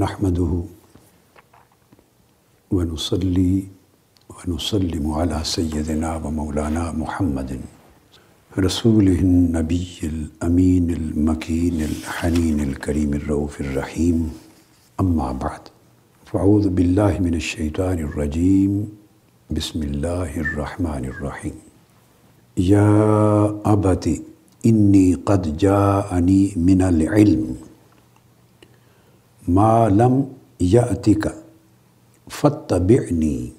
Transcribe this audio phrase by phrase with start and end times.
[0.00, 0.52] نحمده
[2.72, 3.56] ونصلي
[4.34, 7.50] ونسلم على سيدنا ومولانا محمد
[8.58, 14.18] رسوله النبي الأمين المكين الحنين الكريم الرؤوف الرحيم.
[15.00, 15.64] أما بعد،
[16.28, 18.72] فأعوذ بالله من الشيطان الرجيم.
[19.56, 21.56] بسم الله الرحمن الرحيم.
[22.56, 22.92] يا
[23.74, 24.06] أبت
[24.66, 27.44] إني قد جاءني من العلم
[29.54, 31.34] ما لم يأتك
[32.30, 33.52] فاتبعني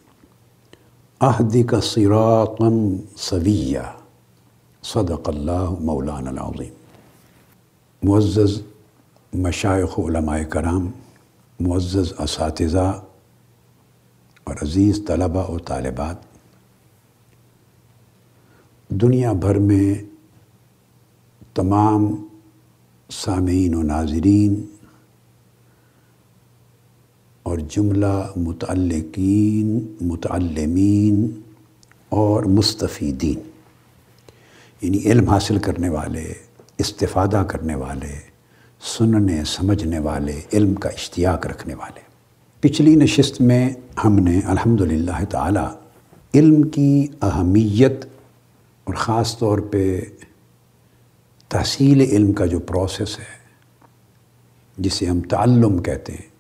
[1.22, 2.70] أهدك صراطا
[3.18, 3.84] سويا
[4.84, 6.74] صدق اللہ مولانا العظیم۔
[8.04, 8.62] معزز
[9.34, 10.92] مشائق علماء کرام،
[11.60, 13.02] معزز اساتذہ
[14.44, 16.16] اور عزیز طلباء و طالبات،
[18.90, 19.94] دنیا بھر میں
[21.54, 22.28] تمام
[23.10, 24.71] سامعین و ناظرین
[27.44, 31.42] اور جملہ متعلقین، متعلمین
[32.10, 33.40] اور مستفیدین
[34.82, 36.34] یعنی علم حاصل کرنے والے،
[36.78, 38.20] استفادہ کرنے والے،
[38.82, 42.00] سننے، سمجھنے والے، علم کا اشتیاق رکھنے والے۔
[42.60, 45.70] پچھلی نشست میں ہم نے الحمد للہ تعالیٰ
[46.36, 48.06] علم کی اہمیت
[48.84, 50.02] اور خاص طور پہ
[51.48, 53.40] تحصیل علم کا جو پروسیس ہے،
[54.78, 56.31] جسے ہم تعلم کہتے ہیں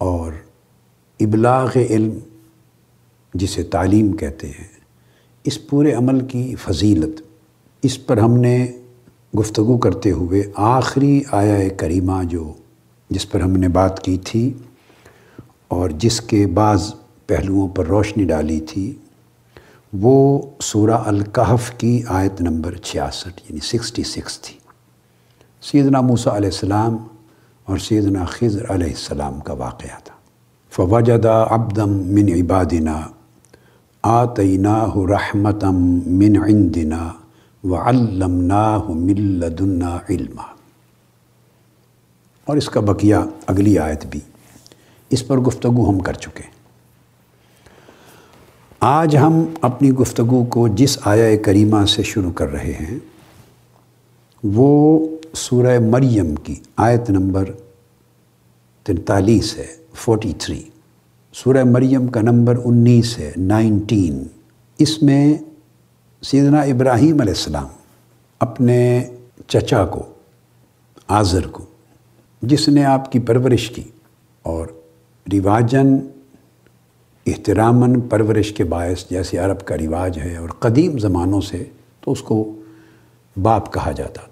[0.00, 0.32] اور
[1.20, 2.18] ابلاغ علم
[3.34, 4.68] جسے تعلیم کہتے ہیں،
[5.44, 7.20] اس پورے عمل کی فضیلت،
[7.82, 8.56] اس پر ہم نے
[9.38, 12.52] گفتگو کرتے ہوئے آخری آیا کریمہ جو
[13.10, 14.52] جس پر ہم نے بات کی تھی
[15.68, 16.92] اور جس کے بعض
[17.26, 18.92] پہلوؤں پر روشنی ڈالی تھی،
[19.92, 24.58] وہ سورہ الکحف کی آیت نمبر چھیاسٹھ یعنی سکسٹی سکس تھی۔
[25.62, 26.96] سیدنا موسیٰ علیہ السلام
[27.70, 30.14] اور سیدنا خضر علیہ السلام کا واقعہ تھا۔
[30.70, 33.00] فوجدہ ابدم من عبادنا،
[34.02, 35.74] آتیناہ رحمتم
[36.06, 37.12] من عندنا
[37.64, 40.42] وعلمناہ من لدنا علما۔
[42.44, 43.16] اور اس کا بقیہ
[43.46, 44.20] اگلی آیت بھی۔
[45.10, 46.60] اس پر گفتگو ہم کر چکے
[48.80, 52.98] آج ہم اپنی گفتگو کو جس آیا کریمہ سے شروع کر رہے ہیں،
[54.44, 57.50] وہ سورہ مریم کی آیت نمبر
[58.82, 60.62] تینتالیس ہے فورٹی تھری
[61.32, 64.22] سورہ مریم کا نمبر انیس ہے نائنٹین
[64.78, 65.38] اس میں
[66.22, 67.66] سیدنا ابراہیم علیہ السلام
[68.40, 69.10] اپنے
[69.46, 70.02] چچا کو،
[71.08, 71.64] آذر کو،
[72.42, 73.82] جس نے آپ کی پرورش کی
[74.42, 74.66] اور
[75.32, 75.98] رواجن
[77.26, 81.64] احتراماً پرورش کے باعث جیسے عرب کا رواج ہے اور قدیم زمانوں سے
[82.00, 82.60] تو اس کو
[83.42, 84.29] باپ کہا جاتا تھا۔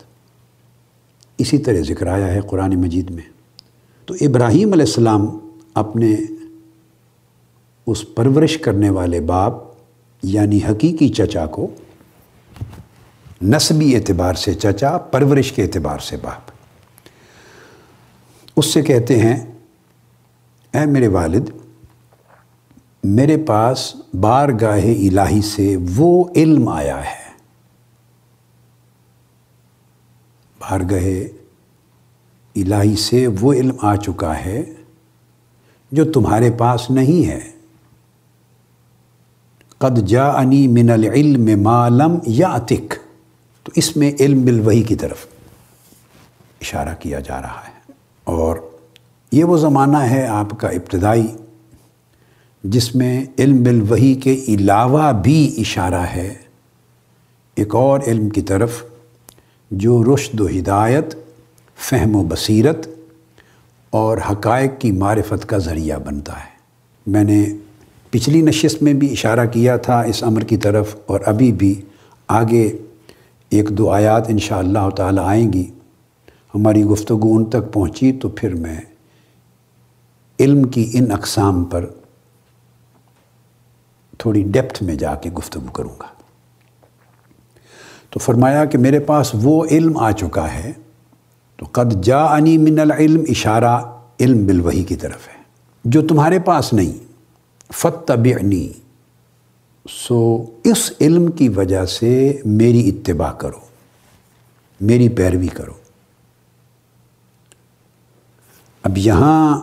[1.38, 3.22] اسی طرح ذکر آیا ہے قرآن مجید میں۔
[4.06, 5.38] تو ابراہیم علیہ السلام
[5.74, 6.16] اپنے
[7.86, 9.52] اس پرورش کرنے والے باپ
[10.22, 11.66] یعنی حقیقی چچا کو
[13.42, 16.50] نسبی اعتبار سے چچا، پرورش کے اعتبار سے باپ۔
[18.56, 19.46] اس سے کہتے ہیں،
[20.74, 21.48] اے میرے والد،
[23.04, 27.27] میرے پاس بار گاہ الہی سے وہ علم آیا ہے۔
[30.70, 30.80] بار
[32.56, 34.64] الہی سے وہ علم آ چکا ہے
[35.92, 37.40] جو تمہارے پاس نہیں ہے۔
[39.78, 42.94] قد جا انی من العلم معلم یا اتک
[43.62, 45.26] تو اس میں علم بالوحی کی طرف
[46.60, 47.92] اشارہ کیا جا رہا ہے۔
[48.24, 48.56] اور
[49.32, 51.26] یہ وہ زمانہ ہے آپ کا ابتدائی
[52.64, 56.34] جس میں علم بالوحی کے علاوہ بھی اشارہ ہے۔
[57.54, 58.84] ایک اور علم کی طرف
[59.70, 61.14] جو رشد و ہدایت،
[61.76, 62.88] فہم و بصیرت
[63.90, 66.58] اور حقائق کی معرفت کا ذریعہ بنتا ہے۔
[67.06, 67.46] میں نے
[68.10, 71.80] پچھلی نشست میں بھی اشارہ کیا تھا اس امر کی طرف اور ابھی بھی
[72.28, 72.76] آگے
[73.50, 75.70] ایک دو آیات ان شاء اللہ تعالیٰ آئیں گی۔
[76.54, 78.80] ہماری گفتگو ان تک پہنچی تو پھر میں
[80.40, 81.86] علم کی ان اقسام پر
[84.18, 86.17] تھوڑی ڈیپتھ میں جا کے گفتگو کروں گا۔
[88.10, 90.72] تو فرمایا کہ میرے پاس وہ علم آ چکا ہے
[91.56, 93.76] تو قد جا انی من العلم، اشارہ
[94.20, 95.42] علم بالوحی کی طرف ہے،
[95.84, 96.92] جو تمہارے پاس نہیں۔
[97.74, 98.68] فتبعنی
[99.90, 103.60] سو اس علم کی وجہ سے میری اتباع کرو،
[104.80, 105.72] میری پیروی کرو۔
[108.82, 109.60] اب یہاں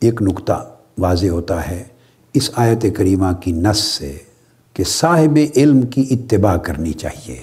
[0.00, 1.84] ایک نقطہ واضح ہوتا ہے
[2.34, 4.18] اس آیت کریمہ کی نس سے۔
[4.76, 7.40] کہ صاحب علم کی اتباع کرنی چاہیے۔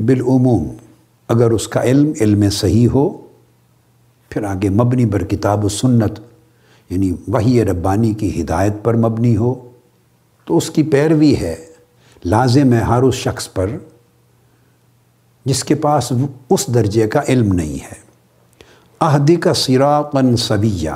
[0.00, 0.68] بالعموم،
[1.28, 3.18] اگر اس کا علم علم صحیح ہو،
[4.28, 6.20] پھر آگے مبنی بر کتاب و سنت
[6.90, 9.70] یعنی وہی ربانی کی ہدایت پر مبنی ہو،
[10.44, 11.56] تو اس کی پیروی ہے۔
[12.24, 13.70] لازم ہے ہر اس شخص پر
[15.44, 16.12] جس کے پاس
[16.50, 18.00] اس درجے کا علم نہیں ہے۔
[19.00, 20.90] عہدی کا سراقن سبیہ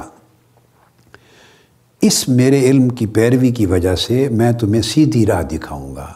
[2.07, 6.15] اس میرے علم کی پیروی کی وجہ سے میں تمہیں سیدھی راہ دکھاؤں گا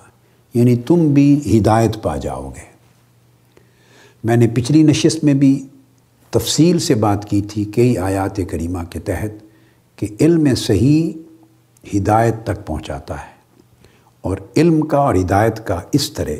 [0.54, 2.70] یعنی تم بھی ہدایت پا جاؤ گے۔
[4.24, 5.66] میں نے پچھلی نشست میں بھی
[6.30, 9.44] تفصیل سے بات کی تھی کئی آیات کریمہ کے تحت
[9.96, 11.12] کہ علم صحیح
[11.94, 13.32] ہدایت تک پہنچاتا ہے
[14.20, 16.32] اور علم کا اور ہدایت کا اس طرح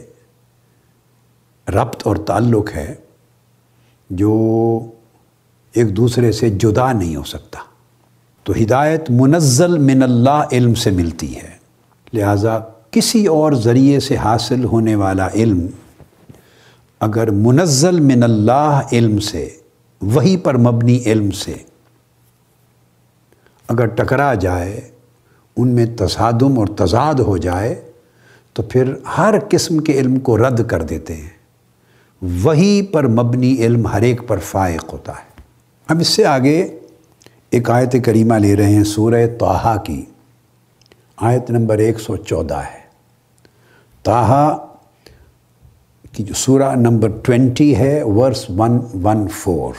[1.71, 2.95] ربط اور تعلق ہے
[4.11, 4.33] جو
[5.73, 7.70] ایک دوسرے سے جدا نہیں ہو سکتا۔
[8.51, 11.51] تو ہدایت منزل من اللہ علم سے ملتی ہے۔
[12.13, 12.59] لہٰذا
[12.91, 15.67] کسی اور ذریعے سے حاصل ہونے والا علم
[17.01, 19.49] اگر منزل من اللہ علم سے،
[20.01, 21.55] وہی پر مبنی علم سے
[23.69, 24.81] اگر ٹکرا جائے،
[25.57, 27.91] ان میں تصادم اور تضاد ہو جائے،
[28.53, 31.31] تو پھر ہر قسم کے علم کو رد کر دیتے ہیں۔
[32.43, 35.43] وہی پر مبنی علم ہر ایک پر فائق ہوتا ہے۔
[35.89, 36.80] اب اس سے آگے
[37.51, 40.05] ایک آیت کریمہ لے رہے ہیں، سورہ توحا کی۔
[41.17, 42.81] آیت نمبر ایک سو چودہ ہے۔
[44.03, 44.67] تاہا
[46.13, 49.75] کی جو سورہ نمبر ٹوینٹی ہے، ورس ون ون فور۔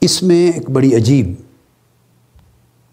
[0.00, 1.34] اس میں ایک بڑی عجیب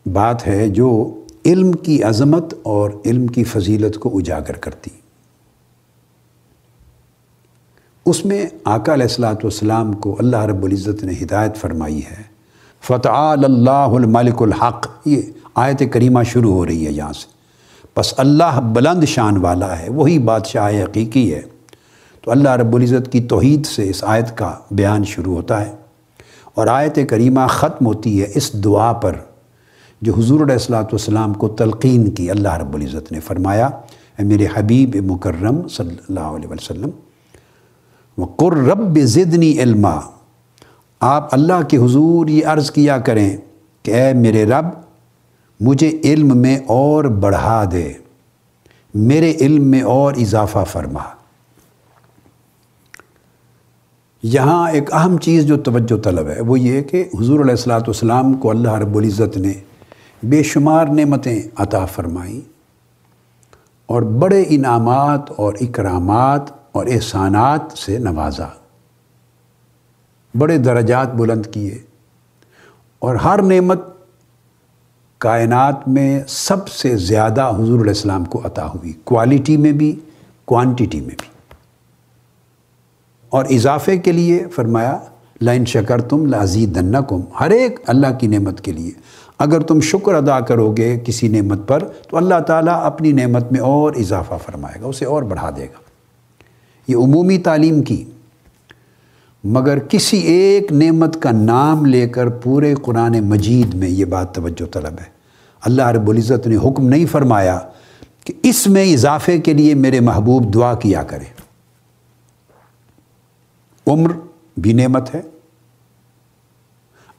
[0.06, 4.89] بات ہے جو علم کی عظمت اور علم کی فضیلت کو اجاگر کرتی۔
[8.07, 12.24] اس میں آقا علیہ السلاۃ والسلام کو اللہ رب العزت نے ہدایت فرمائی ہے۔
[12.81, 15.21] فتح اللہ الملک الحق۔ یہ
[15.56, 17.27] آیت کریمہ شروع ہو رہی ہے یہاں سے۔
[17.98, 21.42] بس اللہ بلند شان والا ہے، وہی بادشاہ حقیقی ہے۔
[22.21, 25.71] تو اللہ رب العزت کی توحید سے اس آیت کا بیان شروع ہوتا ہے۔
[26.56, 29.13] اور آیت کریمہ ختم ہوتی ہے اس دعا پر،
[30.01, 34.45] جو حضور علیہ السلاۃ والسلام کو تلقین کی اللہ رب العزت نے فرمایا۔ اے میرے
[34.56, 36.89] حبیب مکرم صلی اللہ علیہ وسلم
[38.17, 39.99] وقر رب زدنی علما۔
[40.99, 43.37] آپ اللہ کے حضور یہ عرض کیا کریں
[43.83, 44.65] کہ اے میرے رب،
[45.59, 47.93] مجھے علم میں اور بڑھا دے۔
[48.93, 51.03] میرے علم میں اور اضافہ فرما۔
[54.23, 58.33] یہاں ایک اہم چیز جو توجہ طلب ہے، وہ یہ کہ حضور علیہ السلاۃ والسلام
[58.33, 59.53] کو اللہ رب العزت نے
[60.23, 62.41] بے شمار نعمتیں عطا فرمائیں
[63.85, 68.47] اور بڑے انعامات اور اکرامات اور احسانات سے نوازا۔
[70.38, 71.77] بڑے درجات بلند کیے۔
[73.00, 73.81] اور ہر نعمت
[75.18, 80.00] کائنات میں سب سے زیادہ حضور علیہ السلام کو عطا ہوئی۔ کوالٹی میں بھی
[80.45, 81.27] کوانٹیٹی میں بھی۔
[83.29, 85.00] اور اضافے کے لیے فرمایا
[85.41, 86.77] لائن شکر تم لازید
[87.39, 88.91] ہر ایک اللہ کی نعمت کے لیے۔
[89.39, 93.59] اگر تم شکر ادا کرو گے کسی نعمت پر، تو اللہ تعالیٰ اپنی نعمت میں
[93.59, 95.87] اور اضافہ فرمائے گا، اسے اور بڑھا دے گا۔
[96.88, 98.04] یہ عمومی تعلیم کی،
[99.44, 104.66] مگر کسی ایک نعمت کا نام لے کر پورے قرآن مجید میں یہ بات توجہ
[104.74, 105.18] طلب ہے۔
[105.62, 107.60] اللہ رب العزت نے حکم نہیں فرمایا
[108.24, 111.25] کہ اس میں اضافے کے لیے میرے محبوب دعا کیا کرے۔
[113.88, 114.12] عمر
[114.57, 115.22] بھی نعمت ہے،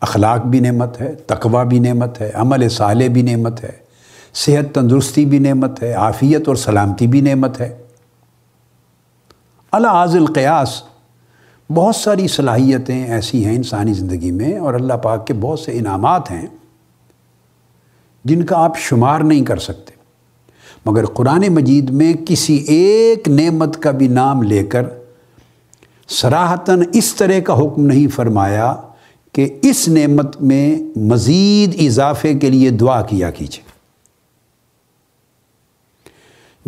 [0.01, 3.73] اخلاق بھی نعمت ہے، تقوی بھی نعمت ہے، عمل صالح بھی نعمت ہے،
[4.35, 7.77] صحت تندرستی بھی نعمت ہے، عافیت اور سلامتی بھی نعمت ہے۔
[9.73, 10.83] اللہ القیاس،
[11.75, 16.31] بہت ساری صلاحیتیں ایسی ہیں انسانی زندگی میں اور اللہ پاک کے بہت سے انعامات
[16.31, 16.47] ہیں
[18.25, 19.93] جن کا آپ شمار نہیں کر سکتے۔
[20.87, 24.83] مگر قرآن مجید میں کسی ایک نعمت کا بھی نام لے کر
[26.09, 28.77] سراہتاً اس طرح کا حکم نہیں فرمایا
[29.33, 33.68] کہ اس نعمت میں مزید اضافے کے لیے دعا کیا کیجیے۔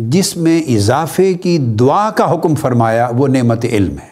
[0.09, 4.11] جس میں اضافے کی دعا کا حکم فرمایا، وہ نعمت علم ہے۔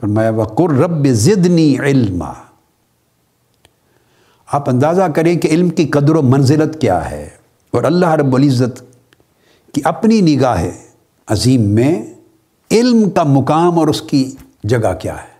[0.00, 2.22] فرمایا، وقر رب زدنی علم
[4.52, 7.28] آپ اندازہ کریں کہ علم کی قدر و منزلت کیا ہے۔
[7.70, 8.82] اور اللہ رب العزت
[9.74, 10.64] کی اپنی نگاہ
[11.26, 12.14] عظیم میں
[12.70, 14.30] علم کا مقام اور اس کی
[14.64, 15.36] جگہ کیا ہے۔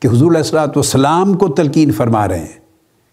[0.00, 2.60] کہ حضور علیہ السلاۃ والسلام کو تلقین فرما رہے ہیں۔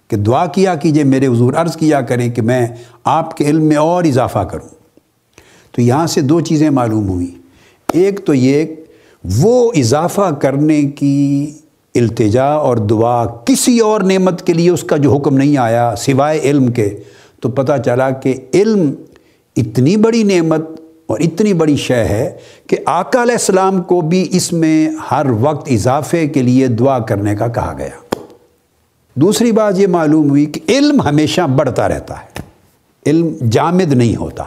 [0.08, 2.68] کہ دعا کیا کیجیے، میرے حضور عرض کیا کریں کہ میں
[3.04, 4.79] آپ کے علم میں اور اضافہ کروں۔
[5.80, 7.40] تو یہاں سے دو چیزیں معلوم ہوئیں۔
[7.94, 8.64] ایک تو یہ
[9.38, 11.52] وہ اضافہ کرنے کی
[11.96, 16.40] التجا اور دعا کسی اور نعمت کے لیے اس کا جو حکم نہیں آیا سوائے
[16.40, 16.98] علم کے،
[17.42, 18.94] تو پتہ چلا کہ علم
[19.56, 20.62] اتنی بڑی نعمت
[21.08, 25.72] اور اتنی بڑی شے ہے کہ آقا علیہ السلام کو بھی اس میں ہر وقت
[25.72, 28.16] اضافے کے لیے دعا کرنے کا کہا گیا۔
[29.16, 32.42] دوسری بات یہ معلوم ہوئی کہ علم ہمیشہ بڑھتا رہتا ہے۔
[33.06, 34.44] علم جامد نہیں ہوتا۔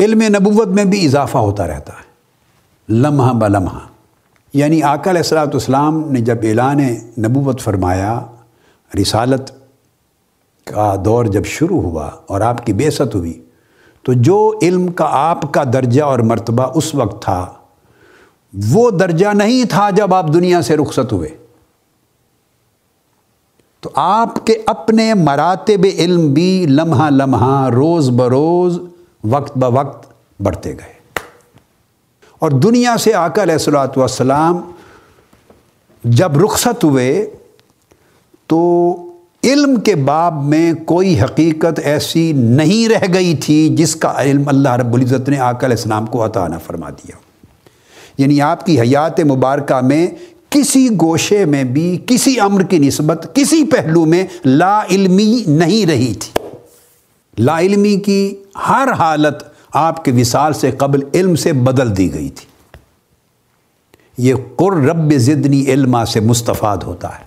[0.00, 2.06] علم نبوت میں بھی اضافہ ہوتا رہتا ہے۔
[2.88, 3.86] لمحہ بلمحہ
[4.52, 6.78] یعنی آقا علیہ السلاۃ والسلام نے جب اعلان
[7.18, 8.20] نبوت فرمایا،
[9.02, 9.50] رسالت
[10.64, 13.42] کا دور جب شروع ہوا اور آپ کی بیست ہوئی،
[14.02, 17.52] تو جو علم کا آپ کا درجہ اور مرتبہ اس وقت تھا،
[18.52, 21.28] وہ درجہ نہیں تھا جب آپ دنیا سے رخصت ہوئے۔
[23.80, 28.78] تو آپ کے اپنے مراتب علم بھی لمحہ لمحہ، روز بروز
[29.24, 30.98] وقت ب وقت بڑھتے گئے۔
[32.38, 34.60] اور دنیا سے آقا علیہ السلاۃ والسلام
[36.04, 37.30] جب رخصت ہوئے
[38.46, 38.94] تو
[39.44, 44.68] علم کے باب میں کوئی حقیقت ایسی نہیں رہ گئی تھی جس کا علم اللہ
[44.68, 47.16] رب العزت نے آقا علیہ السلام کو عطا نہ فرما دیا۔
[48.18, 50.06] یعنی آپ کی حیات مبارکہ میں
[50.50, 56.14] کسی گوشے میں بھی، کسی امر کی نسبت، کسی پہلو میں لا علمی نہیں رہی
[56.14, 56.48] تھی۔
[57.38, 58.34] لا علمی کی
[58.68, 62.46] ہر حالت آپ کے وصال سے قبل علم سے بدل دی گئی تھی۔
[64.18, 67.24] یہ قر رب زدنی علما سے مستفاد ہوتا ہے۔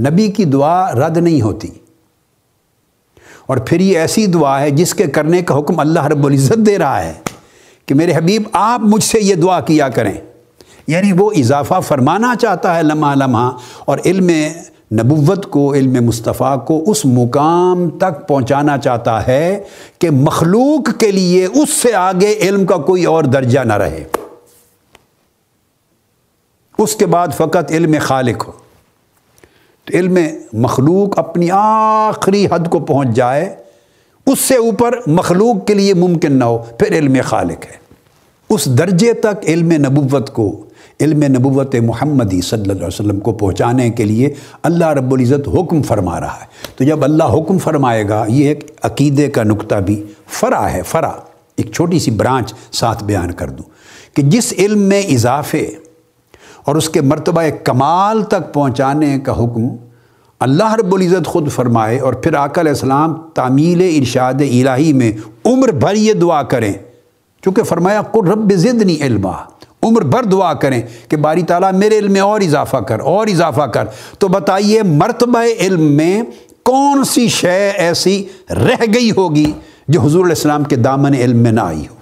[0.00, 1.68] نبی کی دعا رد نہیں ہوتی۔
[3.46, 6.78] اور پھر یہ ایسی دعا ہے جس کے کرنے کا حکم اللہ رب العزت دے
[6.78, 7.14] رہا ہے
[7.86, 10.12] کہ میرے حبیب آپ مجھ سے یہ دعا کیا کریں۔
[10.86, 13.50] یعنی وہ اضافہ فرمانا چاہتا ہے لمحہ لمحہ
[13.84, 14.30] اور علم
[14.92, 19.62] نبوت کو، علم مصطفیٰ کو اس مقام تک پہنچانا چاہتا ہے
[19.98, 24.04] کہ مخلوق کے لیے اس سے آگے علم کا کوئی اور درجہ نہ رہے۔
[26.78, 28.52] اس کے بعد فقط علم خالق ہو۔
[29.84, 30.18] تو علم
[30.52, 33.56] مخلوق اپنی آخری حد کو پہنچ جائے،
[34.26, 37.86] اس سے اوپر مخلوق کے لیے ممکن نہ ہو، پھر علم خالق ہے۔
[38.48, 40.65] اس درجے تک علم نبوت کو
[41.00, 45.82] علم نبوت محمدی صلی اللہ علیہ وسلم کو پہنچانے کے لیے اللہ رب العزت حکم
[45.82, 46.44] فرما رہا ہے۔
[46.76, 51.12] تو جب اللہ حکم فرمائے گا، یہ ایک عقیدے کا نقطہ بھی فرا ہے فرا
[51.56, 53.64] ایک چھوٹی سی برانچ ساتھ بیان کر دوں
[54.16, 55.70] کہ جس علم میں اضافے
[56.64, 59.68] اور اس کے مرتبہ کمال تک پہنچانے کا حکم
[60.40, 65.12] اللہ رب العزت خود فرمائے اور پھر آقا علیہ السلام تعمیل ارشاد الہی میں
[65.44, 66.72] عمر بھر یہ دعا کریں۔
[67.44, 69.32] چونکہ فرمایا قر رب زدنی علما۔
[69.86, 73.62] عمر بھر دعا کریں کہ باری تعالیٰ میرے علم میں اور اضافہ کر، اور اضافہ
[73.62, 73.86] کر۔
[74.18, 76.22] تو بتائیے مرتبہ علم میں
[76.64, 79.52] کون سی شے ایسی رہ گئی ہوگی
[79.88, 81.94] جو حضور علیہ السلام کے دامن علم میں نہ آئی ہو؟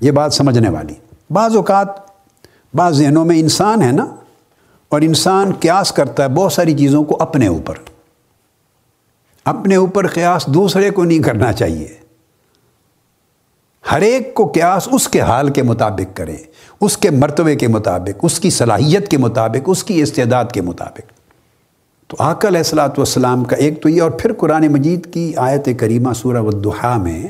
[0.00, 0.94] یہ بات سمجھنے والی۔
[1.30, 1.88] بعض اوقات
[2.74, 4.06] بعض ذہنوں میں انسان ہے نا،
[4.88, 7.74] اور انسان قیاس کرتا ہے بہت ساری چیزوں کو اپنے اوپر۔
[9.46, 11.99] اپنے اوپر قیاس دوسرے کو نہیں کرنا چاہیے۔
[13.84, 16.36] ہر ایک کو قیاس اس کے حال کے مطابق کرے
[16.80, 21.12] اس کے مرتبے کے مطابق، اس کی صلاحیت کے مطابق، اس کی استعداد کے مطابق۔
[22.10, 25.68] تو آقا علیہ السلاۃ والسلام کا ایک تو یہ، اور پھر قرآن مجید کی آیت
[25.78, 27.22] کریمہ سورہ والدحا میں،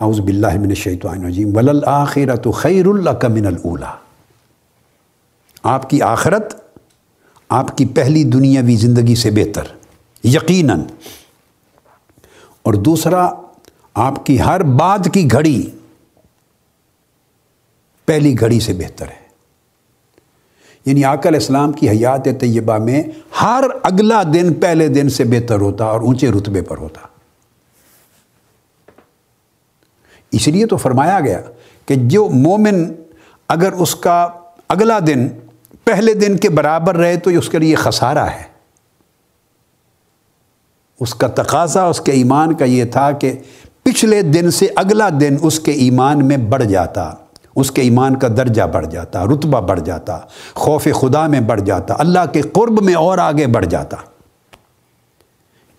[0.00, 3.92] اعوذ باللہ من الشیطان الرجیم وللآخرۃ خیر اللہ من الاولا
[5.64, 6.54] آپ کی آخرت،
[7.50, 9.72] آپ کی پہلی دنیاوی زندگی سے بہتر،
[10.24, 10.82] یقیناً۔
[12.64, 13.28] اور دوسرا
[13.94, 15.70] آپ کی ہر بات کی گھڑی
[18.04, 19.22] پہلی گھڑی سے بہتر ہے۔
[20.86, 23.02] یعنی آکل اسلام کی حیات طیبہ میں
[23.42, 27.00] ہر اگلا دن پہلے دن سے بہتر ہوتا اور اونچے رتبے پر ہوتا۔
[30.32, 31.40] اس لیے تو فرمایا گیا
[31.86, 32.92] کہ جو مومن
[33.48, 34.28] اگر اس کا
[34.68, 35.28] اگلا دن
[35.84, 38.52] پہلے دن کے برابر رہے تو اس کے لیے خسارہ ہے۔
[41.00, 43.32] اس کا تقاضا، اس کے ایمان کا یہ تھا کہ
[43.82, 47.12] پچھلے دن سے اگلا دن اس کے ایمان میں بڑھ جاتا،
[47.56, 50.18] اس کے ایمان کا درجہ بڑھ جاتا، رتبہ بڑھ جاتا،
[50.54, 53.96] خوف خدا میں بڑھ جاتا، اللہ کے قرب میں اور آگے بڑھ جاتا۔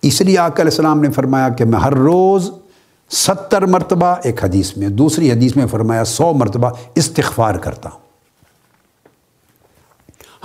[0.02, 2.50] اس لیے آقا علیہ السلام نے فرمایا کہ میں ہر روز
[3.10, 7.98] ستر مرتبہ ایک حدیث میں، دوسری حدیث میں فرمایا سو مرتبہ استغفار کرتا ہوں۔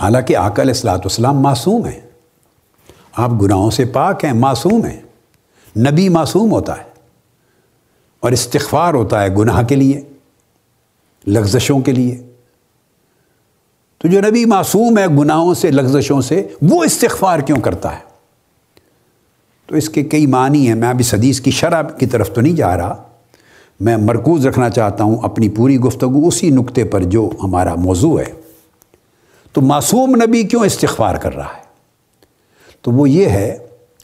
[0.01, 2.01] حالانکہ آقا علیہ السلاۃ والسلام معصوم ہیں۔
[3.15, 5.01] آپ گناہوں سے پاک ہیں، معصوم ہیں۔
[5.79, 6.88] نبی معصوم ہوتا ہے۔
[8.19, 10.01] اور استغفار ہوتا ہے گناہ کے لیے،
[11.27, 12.21] لغزشوں کے لیے۔
[13.97, 18.09] تو جو نبی معصوم ہے گناہوں سے، لغزشوں سے، وہ استغفار کیوں کرتا ہے؟
[19.65, 22.53] تو اس کے کئی معنی ہیں۔ میں ابھی حدیث کی شرح کی طرف تو نہیں
[22.53, 23.03] جا رہا۔
[23.79, 28.33] میں مرکوز رکھنا چاہتا ہوں اپنی پوری گفتگو اسی نقطے پر جو ہمارا موضوع ہے۔
[29.53, 31.63] تو معصوم نبی کیوں استغفار کر رہا ہے؟
[32.81, 33.57] تو وہ یہ ہے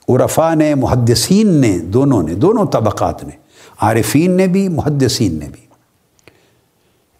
[0.10, 3.44] عرفا نے، محدثین نے، دونوں نے، دونوں طبقات نے
[3.82, 5.63] عارفین نے بھی، محدثین نے بھی۔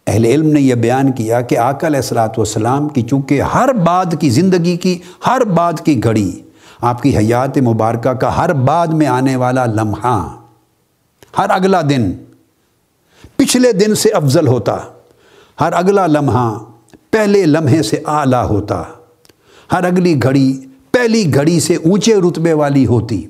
[0.06, 4.14] اہل علم نے یہ بیان کیا کہ آقا علیہ السلاۃ والسلام کی چونکہ ہر بعد
[4.20, 6.30] کی زندگی کی، ہر بعد کی گھڑی،
[6.80, 10.36] آپ کی حیات مبارکہ کا ہر بعد میں آنے والا لمحہ،
[11.38, 12.12] ہر اگلا دن،
[13.36, 14.76] پچھلے دن سے افضل ہوتا،
[15.60, 16.58] ہر اگلا لمحہ
[17.10, 18.82] پہلے لمحے سے اعلیٰ ہوتا،
[19.72, 20.52] ہر اگلی گھڑی
[20.92, 23.26] پہلی گھڑی سے اونچے رتبے والی ہوتی۔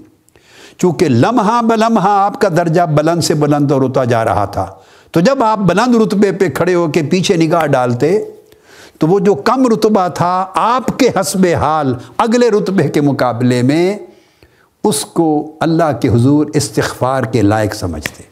[0.79, 4.67] چونکہ لمحہ بلمحہ آپ کا درجہ بلند سے بلند اور ہوتا جا رہا تھا۔
[5.13, 8.25] تو جب آپ بلند رتبے پہ کھڑے ہو کے پیچھے نگاہ ڈالتے،
[8.99, 13.99] تو وہ جو کم رتبہ تھا آپ کے حسب حال اگلے رتبے کے مقابلے میں،
[14.85, 18.23] اس کو اللہ کے حضور استغفار کے لائق سمجھتے۔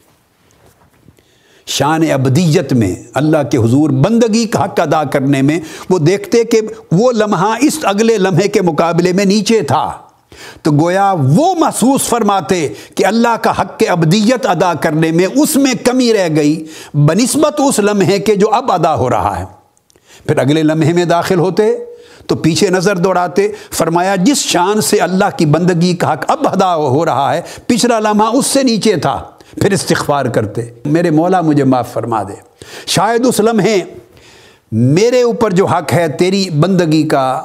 [1.67, 5.61] شان ابدیت میں اللہ کے حضور بندگی کا حق ادا کرنے میں
[5.91, 6.61] وہ دیکھتے کہ
[6.93, 9.93] وہ لمحہ اس اگلے لمحے کے مقابلے میں نیچے تھا۔
[10.63, 15.75] تو گویا وہ محسوس فرماتے کہ اللہ کا حق ابدیت ادا کرنے میں اس میں
[15.85, 16.65] کمی رہ گئی،
[16.95, 19.45] بنسبت اس لمحے کے جو اب ادا ہو رہا ہے۔
[20.27, 21.77] پھر اگلے لمحے میں داخل ہوتے،
[22.27, 26.77] تو پیچھے نظر دوڑاتے، فرمایا جس شان سے اللہ کی بندگی کا حق اب ادا
[26.77, 29.23] ہو رہا ہے، پچھلا لمحہ اس سے نیچے تھا۔
[29.63, 32.35] پھر استغفار کرتے۔ میرے مولا مجھے معاف فرما دے۔
[32.87, 33.81] شاید اس لمحے
[34.77, 37.43] میرے اوپر جو حق ہے، تیری بندگی کا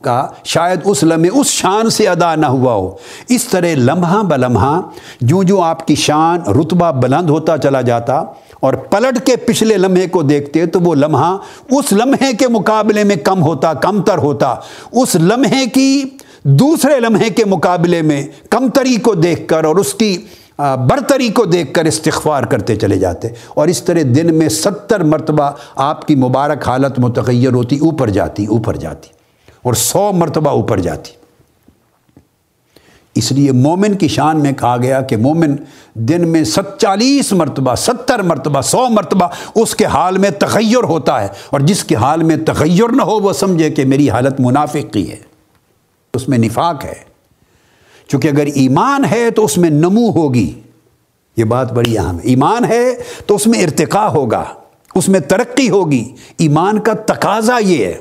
[0.00, 2.96] کا، شاید اس لمحے، اس شان سے ادا نہ ہوا ہو۔
[3.28, 4.80] اس طرح لمحہ بلمحہ
[5.20, 8.22] جو جو آپ کی شان، رتبہ بلند ہوتا چلا جاتا
[8.60, 11.38] اور پلٹ کے پچھلے لمحے کو دیکھتے تو وہ لمحہ
[11.70, 14.54] اس لمحے کے مقابلے میں کم ہوتا، کم تر ہوتا۔
[14.92, 16.04] اس لمحے کی،
[16.42, 20.16] دوسرے لمحے کے مقابلے میں کم تری کو دیکھ کر اور اس کی
[20.58, 25.50] برتری کو دیکھ کر استغفار کرتے چلے جاتے۔ اور اس طرح دن میں ستر مرتبہ
[25.74, 29.08] آپ کی مبارک حالت متغیر ہوتی، اوپر جاتی اوپر جاتی۔
[29.62, 31.10] اور سو مرتبہ اوپر جاتی۔
[33.14, 35.56] اس لیے مومن کی شان میں کہا گیا کہ مومن
[35.94, 41.28] دن میں ستالیس مرتبہ، ستر مرتبہ، سو مرتبہ اس کے حال میں تغیر ہوتا ہے۔
[41.50, 45.10] اور جس کے حال میں تغیر نہ ہو، وہ سمجھے کہ میری حالت منافق کی
[45.10, 45.16] ہے۔
[46.14, 47.13] اس میں نفاق ہے۔
[48.08, 50.60] چونکہ اگر ایمان ہے تو اس میں نمو ہوگی۔
[51.36, 52.94] یہ بات بڑی اہم ہے۔ ایمان ہے
[53.26, 54.44] تو اس میں ارتقا ہوگا،
[54.94, 57.98] اس میں ترقی ہوگی۔ ایمان کا تقاضا یہ ہے۔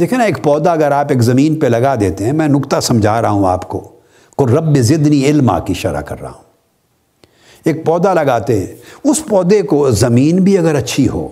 [0.00, 3.22] دیکھیں نا، ایک پودا اگر آپ ایک زمین پہ لگا دیتے ہیں، میں نقطہ سمجھا
[3.22, 3.88] رہا ہوں آپ کو
[4.36, 6.42] کو رب زدنی علما کی شرح کر رہا ہوں۔
[7.64, 11.28] ایک پودا لگاتے ہیں، اس پودے کو زمین بھی اگر اچھی ہو،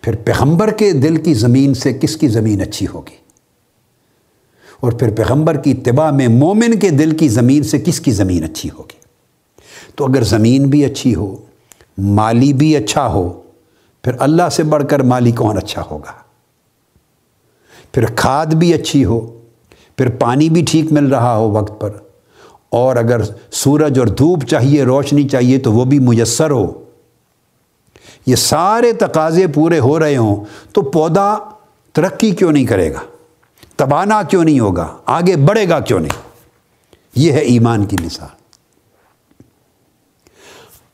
[0.00, 3.27] پھر پیغمبر کے دل کی زمین سے کس کی زمین اچھی ہوگی؟
[4.82, 8.44] اور پھر پیغمبر کی اتباع میں مومن کے دل کی زمین سے کس کی زمین
[8.44, 8.96] اچھی ہوگی؟
[9.96, 11.36] تو اگر زمین بھی اچھی ہو،
[11.98, 13.28] مالی بھی اچھا ہو،
[14.04, 16.12] پھر اللہ سے بڑھ کر مالی کون اچھا ہوگا؟
[17.92, 19.20] پھر کھاد بھی اچھی ہو،
[19.96, 21.90] پھر پانی بھی ٹھیک مل رہا ہو وقت پر،
[22.68, 26.66] اور اگر سورج اور دھوپ چاہیے، روشنی چاہیے، تو وہ بھی میسر ہو۔
[28.26, 31.34] یہ سارے تقاضے پورے ہو رہے ہوں، تو پودا
[31.92, 33.00] ترقی کیوں نہیں کرے گا؟
[33.78, 36.22] تبانا کیوں نہیں ہوگا؟ آگے بڑھے گا کیوں نہیں؟
[37.14, 38.36] یہ ہے ایمان کی مثال۔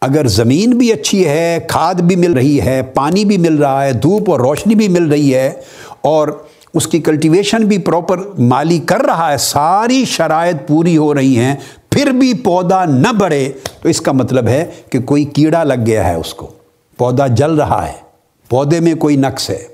[0.01, 3.92] اگر زمین بھی اچھی ہے، کھاد بھی مل رہی ہے، پانی بھی مل رہا ہے،
[3.92, 5.53] دھوپ اور روشنی بھی مل رہی ہے،
[6.01, 6.29] اور
[6.75, 11.57] اس کی کلٹیویشن بھی پراپر مالی کر رہا ہے، ساری شرائط پوری ہو رہی ہیں،
[11.90, 16.09] پھر بھی پودا نہ بڑھے، تو اس کا مطلب ہے کہ کوئی کیڑا لگ گیا
[16.09, 16.51] ہے اس کو،
[16.99, 17.97] پودا جل رہا ہے،
[18.49, 19.66] پودے میں کوئی نقص ہے،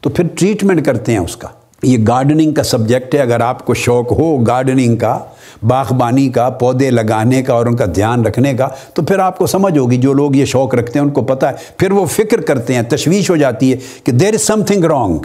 [0.00, 1.48] تو پھر ٹریٹمنٹ کرتے ہیں اس کا۔
[1.82, 5.18] یہ گارڈننگ کا سبجیکٹ ہے، اگر آپ کو شوق ہو گارڈننگ کا،
[5.62, 9.46] باغبانی کا، پودے لگانے کا اور ان کا دھیان رکھنے کا، تو پھر آپ کو
[9.46, 12.40] سمجھ ہوگی، جو لوگ یہ شوق رکھتے ہیں ان کو پتہ ہے۔ پھر وہ فکر
[12.40, 15.18] کرتے ہیں، تشویش ہو جاتی ہے کہ دیر از سم تھنگ رانگ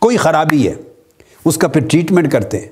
[0.00, 0.74] کوئی خرابی ہے۔
[1.44, 2.66] اس کا پھر ٹریٹمنٹ کرتے ہیں۔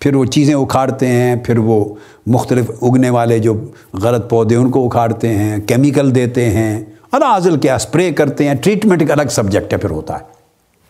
[0.00, 1.94] پھر وہ چیزیں اکھاڑتے ہیں، پھر وہ
[2.26, 3.60] مختلف اگنے والے جو
[4.02, 9.02] غلط پودے ان کو اکھاڑتے ہیں کیمیکل دیتے ہیں۔ اللہ کیا اسپرے کرتے ہیں۔ ٹریٹمنٹ
[9.02, 10.31] ایک الگ سبجیکٹ ہے، پھر ہوتا ہے۔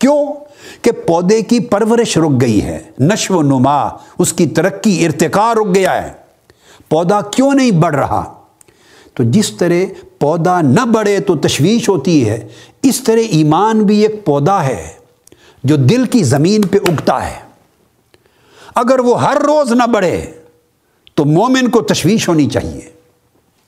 [0.03, 0.33] کیوں
[0.81, 3.87] کہ پودے کی پرورش رک گئی ہے، نشو و نما،
[4.19, 6.13] اس کی ترقی ارتقا رک گیا ہے۔
[6.89, 8.33] پودا کیوں نہیں بڑھ رہا؟
[9.13, 12.47] تو جس طرح پودا نہ بڑھے تو تشویش ہوتی ہے،
[12.83, 14.87] اس طرح ایمان بھی ایک پودا ہے
[15.63, 17.39] جو دل کی زمین پہ اگتا ہے۔
[18.75, 20.31] اگر وہ ہر روز نہ بڑھے
[21.15, 23.02] تو مومن کو تشویش ہونی چاہیے۔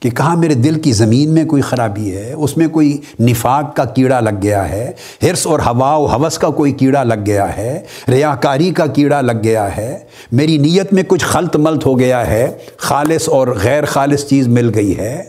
[0.01, 3.85] کہ کہاں میرے دل کی زمین میں کوئی خرابی ہے، اس میں کوئی نفاق کا
[3.85, 4.91] کیڑا لگ گیا ہے
[5.23, 9.41] حرص اور ہوا و حوث کا کوئی کیڑا لگ گیا ہے، ریاکاری کا کیڑا لگ
[9.43, 9.97] گیا ہے،
[10.31, 14.71] میری نیت میں کچھ خلط ملت ہو گیا ہے، خالص اور غیر خالص چیز مل
[14.75, 15.23] گئی ہے،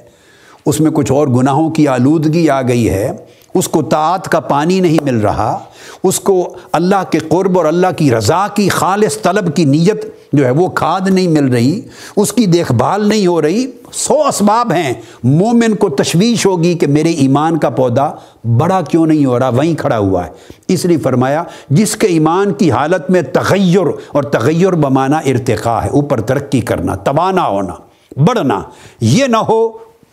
[0.67, 3.11] اس میں کچھ اور گناہوں کی آلودگی آ گئی ہے
[3.57, 5.59] اس کو طاعت کا پانی نہیں مل رہا،
[6.05, 10.45] اس کو اللہ کے قرب اور اللہ کی رضا کی خالص طلب کی نیت جو
[10.45, 11.81] ہے وہ کھاد نہیں مل رہی،
[12.17, 14.93] اس کی دیکھ بھال نہیں ہو رہی۔ سو اسباب ہیں۔
[15.25, 18.11] مومن کو تشویش ہوگی کہ میرے ایمان کا پودا
[18.45, 20.31] بڑا کیوں نہیں ہو رہا، وہیں کھڑا ہوا ہے۔
[20.69, 25.89] اس لیے فرمایا، جس کے ایمان کی حالت میں تغیر اور تغیر بمانا ارتقاء ہے،
[25.89, 27.75] اوپر ترقی کرنا، توانا ہونا،
[28.17, 28.63] بڑھنا،
[29.01, 29.69] یہ نہ ہو،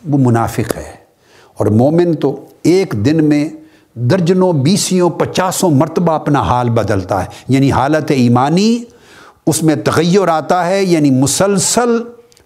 [0.09, 1.03] وہ منافق ہے۔
[1.57, 3.49] اور مومن تو ایک دن میں
[3.93, 8.83] درجنوں بیسیوں پچاسوں مرتبہ اپنا حال بدلتا ہے۔ یعنی حالت ایمانی،
[9.47, 11.89] اس میں تغیر آتا ہے یعنی مسلسل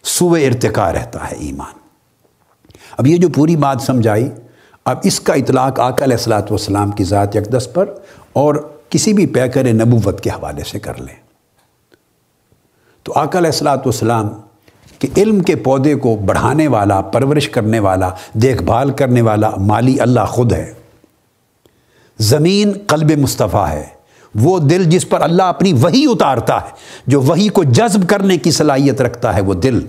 [0.03, 1.79] سوئے ارتقاء رہتا ہے ایمان۔
[2.97, 4.29] اب یہ جو پوری بات سمجھائی،
[4.85, 7.93] اب اس کا اطلاق آقا علیہ السلاۃ والسلام کی ذات اقدس پر
[8.33, 8.55] اور
[8.89, 11.15] کسی بھی پیکر نبوت کے حوالے سے کر لیں۔
[13.03, 14.29] تو آقا علیہ السلاۃ والسلام
[14.99, 19.99] کہ علم کے پودے کو بڑھانے والا، پرورش کرنے والا، دیکھ بھال کرنے والا مالی
[19.99, 20.73] اللہ خود ہے۔
[22.19, 23.97] زمین قلب مصطفیٰ ہے۔
[24.35, 26.69] وہ دل جس پر اللہ اپنی وہی اتارتا ہے،
[27.07, 29.85] جو وہی کو جذب کرنے کی صلاحیت رکھتا ہے، وہ دل۔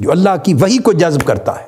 [0.00, 1.66] جو اللہ کی وہی کو جذب کرتا ہے،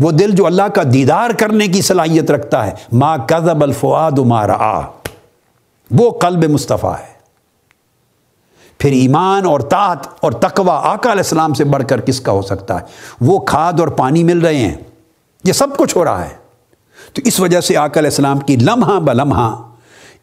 [0.00, 4.46] وہ دل جو اللہ کا دیدار کرنے کی صلاحیت رکھتا ہے۔ ما کذب الفواد ما
[4.46, 4.80] رآ
[5.90, 7.13] وہ قلب مصطفیٰ ہے۔
[8.84, 12.42] پھر ایمان اور طاعت اور تقوی آقا علیہ السلام سے بڑھ کر کس کا ہو
[12.42, 12.84] سکتا ہے؟
[13.20, 14.74] وہ کھاد اور پانی مل رہے ہیں۔
[15.44, 16.28] یہ سب کچھ ہو رہا ہے۔
[17.12, 19.56] تو اس وجہ سے آقا علیہ السلام کی لمحہ بلمحہ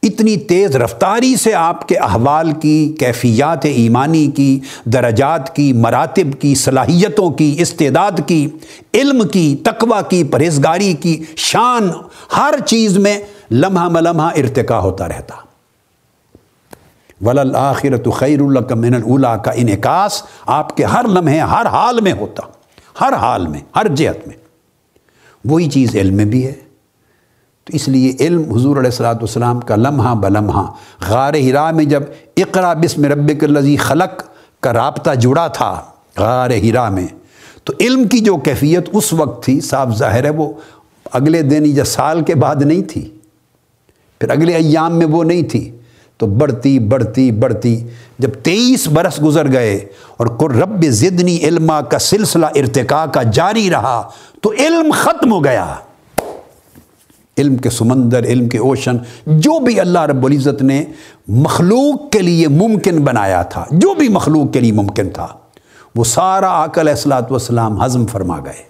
[0.04, 6.56] اتنی تیز رفتاری سے آپ کے احوال کی، کیفیات ایمانی کی، درجات کی، مراتب کی،
[6.56, 8.48] صلاحیتوں کی، استعداد کی،
[8.94, 11.90] علم کی، تقوی کی، پرہیزگاری کی شان،
[12.38, 13.20] ہر چیز میں
[13.52, 15.51] لمحہ ملمحہ ارتقا ہوتا رہتا۔
[17.22, 22.12] ولل آخرت خیر اللہ من اللہ کا انعکاس آپ کے ہر لمحے، ہر حال میں
[22.12, 22.44] ہوتا،
[23.02, 24.36] ہر حال میں، ہر جہت میں۔
[25.46, 26.54] وہی چیز علم میں بھی ہے۔
[27.64, 30.72] تو اس لیے علم حضور علیہ السلاۃ والسلام کا لمحہ بلمحہ،
[31.10, 32.04] غار ہرا میں جب
[32.38, 34.24] اقرا بسم رب الزی خلق
[34.60, 35.82] کا رابطہ جڑا تھا،
[36.18, 37.08] غار ہرا میں،
[37.64, 40.54] تو علم کی جو کیفیت اس وقت تھی، صاف ظاہر ہے، وہ
[41.12, 43.18] اگلے دن یا سال کے بعد نہیں تھی۔
[44.20, 45.78] پھر اگلے ایام میں وہ نہیں تھی۔
[46.22, 47.76] تو بڑھتی بڑھتی بڑھتی
[48.20, 49.76] جب تیئیس برس گزر گئے
[50.18, 54.02] اور رب زدنی علما کا سلسلہ ارتقاء کا جاری رہا
[54.42, 55.76] تو علم ختم ہو گیا۔
[57.38, 60.84] علم کے سمندر، علم کے اوشن، جو بھی اللہ رب العزت نے
[61.28, 65.28] مخلوق کے لیے ممکن بنایا تھا، جو بھی مخلوق کے لیے ممکن تھا،
[65.96, 68.64] وہ سارا عقل اصلاۃ والسلام حزم فرما گئے۔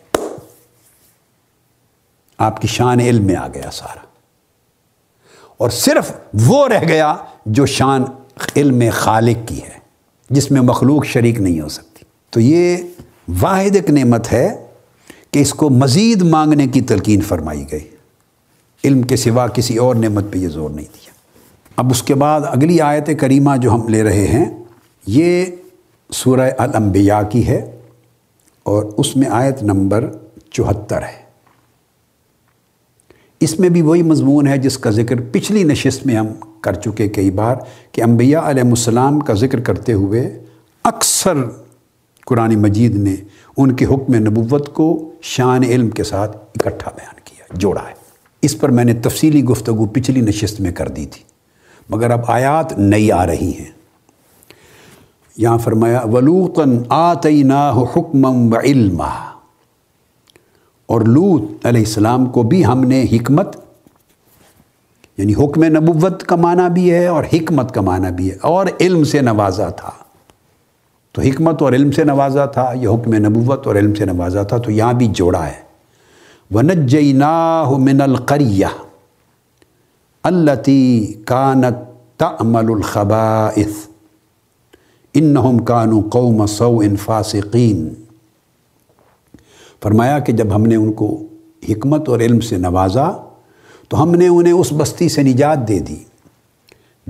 [2.38, 4.11] آپ کی شان علم میں آ گیا سارا۔
[5.62, 8.04] اور صرف وہ رہ گیا جو شان
[8.56, 9.80] علم خالق کی ہے،
[10.30, 12.78] جس میں مخلوق شریک نہیں ہو سکتی۔ تو یہ
[13.42, 14.66] واحد ایک نعمت ہے
[15.32, 17.88] کہ اس کو مزید مانگنے کی تلقین فرمائی گئی۔
[18.84, 21.12] علم کے سوا کسی اور نعمت پہ یہ زور نہیں دیا۔
[21.76, 24.64] اب اس کے بعد اگلی آیت کریمہ جو ہم لے رہے ہیں،
[25.08, 25.46] یہ
[26.14, 27.80] سورہ الانبیاء کی ہے
[28.64, 30.12] اور اس میں آیت نمبر
[30.52, 31.21] چوہتر ہے۔
[33.42, 36.28] اس میں بھی وہی مضمون ہے جس کا ذکر پچھلی نشست میں ہم
[36.62, 37.56] کر چکے کئی بار
[37.92, 40.40] کہ انبیاء علیہ السلام کا ذکر کرتے ہوئے
[40.84, 41.38] اکثر
[42.26, 43.16] قرآن مجید نے
[43.58, 47.94] ان کے حکم نبوت کو شان علم کے ساتھ اکٹھا بیان کیا، جوڑا ہے۔
[48.42, 51.24] اس پر میں نے تفصیلی گفتگو پچھلی نشست میں کر دی تھی۔
[51.90, 53.72] مگر اب آیات نئی آ رہی ہیں۔
[55.38, 59.04] یہاں فرمایا ولوطن آتینہ حکمم و علم
[60.92, 63.56] اور لوت علیہ السلام کو بھی ہم نے حکمت
[65.18, 69.04] یعنی حکم نبوت کا معنی بھی ہے اور حکمت کا معنی بھی ہے، اور علم
[69.04, 69.92] سے نوازا تھا۔
[71.12, 74.58] تو حکمت اور علم سے نوازا تھا، یہ حکم نبوت اور علم سے نوازا تھا،
[74.58, 75.60] تو یہاں بھی جوڑا ہے۔
[76.54, 78.72] وَنَجَّيْنَاهُ مِنَ الْقَرِيَّةِ
[80.24, 81.78] الَّتِي كَانَتْ
[82.18, 83.74] تَعْمَلُ الْخَبَائِثِ
[85.18, 88.01] إِنَّهُمْ كَانُوا قَوْمَ سَوْءٍ فَاسِقِينَ۔
[89.84, 91.24] فرمایا کہ جب ہم نے ان کو
[91.70, 93.12] حکمت اور علم سے نوازا
[93.90, 95.96] تو ہم نے انہیں اس بستی سے نجات دے دی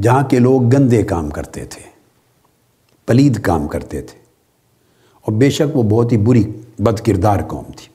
[0.02, 1.82] جہاں کے لوگ گندے کام کرتے تھے،
[3.06, 4.20] پلید کام کرتے تھے۔
[5.22, 7.88] اور بے شک وہ بہت ہی بری بد کردار قوم تھی۔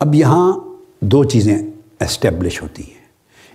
[0.00, 0.52] اب یہاں
[1.00, 1.58] دو چیزیں
[2.00, 3.02] اسٹیبلش ہوتی ہیں۔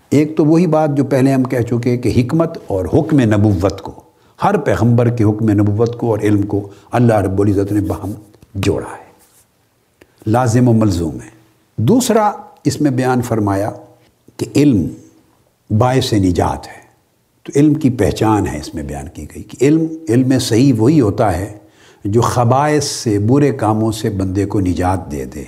[0.10, 3.91] ایک تو وہی بات جو پہلے ہم کہہ چکے کہ حکمت اور حکم نبوت کو،
[4.43, 8.12] ہر پیغمبر کے حکم نبوت کو اور علم کو اللہ رب العزت نے باہم
[8.56, 9.07] جوڑا ہے۔
[10.28, 11.30] لازم و ملزوم ہے۔
[11.78, 12.32] دوسرا،
[12.63, 13.72] اس میں بیان فرمایا
[14.38, 14.88] کہ علم
[15.78, 16.88] باعث نجات ہے۔
[17.44, 21.02] تو علم کی پہچان ہے، اس میں بیان کی گئی کہ علم علم صحیح وہی
[21.02, 21.58] ہوتا ہے
[22.06, 25.44] جو خبائث سے، برے کاموں سے بندے کو نجات دے دے۔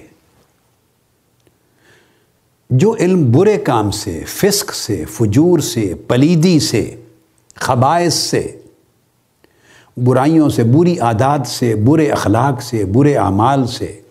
[2.70, 6.96] جو علم برے کام سے، فسق سے، فجور سے، پلیدی سے
[7.56, 8.60] خبائص سے،
[9.98, 14.02] برائیوں سے، بری عادات سے، برے اخلاق سے، برے اعمال سے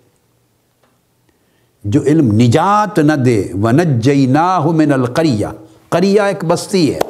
[1.90, 5.46] جو علم نجات نہ دے و نجئی من القریہ
[5.88, 7.01] قریہ ایک بستی ہے۔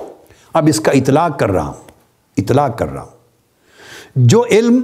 [0.53, 1.91] اب اس کا اطلاق کر رہا ہوں،
[2.37, 3.17] اطلاق کر رہا ہوں۔
[4.17, 4.81] جو علم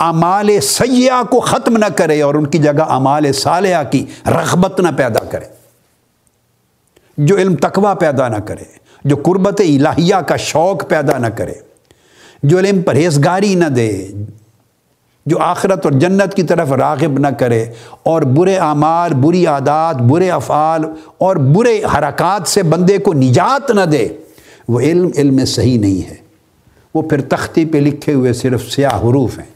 [0.00, 4.88] اعمال سیاح کو ختم نہ کرے اور ان کی جگہ اعمال صالحہ کی رغبت نہ
[4.96, 5.44] پیدا کرے،
[7.18, 8.64] جو علم تقوی پیدا نہ کرے،
[9.04, 11.54] جو قربت الہیہ کا شوق پیدا نہ کرے،
[12.42, 13.90] جو علم پرہیزگاری نہ دے
[15.26, 17.66] جو آخرت اور جنت کی طرف راغب نہ کرے
[18.02, 20.84] اور برے اعمال، بری عادات، برے افعال
[21.18, 24.08] اور برے حرکات سے بندے کو نجات نہ دے،
[24.68, 26.16] وہ علم علم صحیح نہیں ہے۔
[26.94, 29.52] وہ پھر تختی پہ لکھے ہوئے صرف سیاہ حروف ہیں۔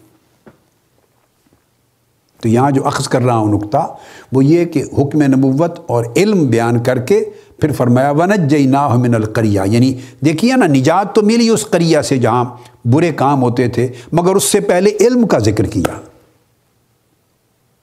[2.43, 3.95] تو یہاں جو اخذ کر رہا ہوں نقطہ،
[4.33, 7.25] وہ یہ کہ حکم نبوت اور علم بیان کر کے
[7.61, 12.01] پھر فرمایا ونج جئی نا من القریہ یعنی دیکھیے نا، نجات تو ملی اس قریہ
[12.01, 12.45] سے جہاں
[12.85, 16.01] برے کام ہوتے تھے، مگر اس سے پہلے علم کا ذکر کیا۔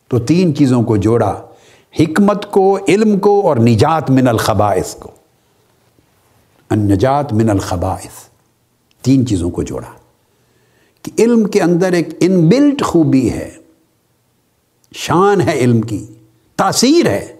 [0.07, 1.41] تو تین چیزوں کو جوڑا،
[1.99, 5.11] حکمت کو، علم کو، اور نجات من الخبائث کو۔
[6.69, 8.23] النجات من الخبائث۔
[9.01, 9.91] تین چیزوں کو جوڑا
[11.01, 13.51] کہ علم کے اندر ایک ان بلٹ خوبی ہے،
[14.95, 16.05] شان ہے علم کی،
[16.55, 17.35] تاثیر ہے۔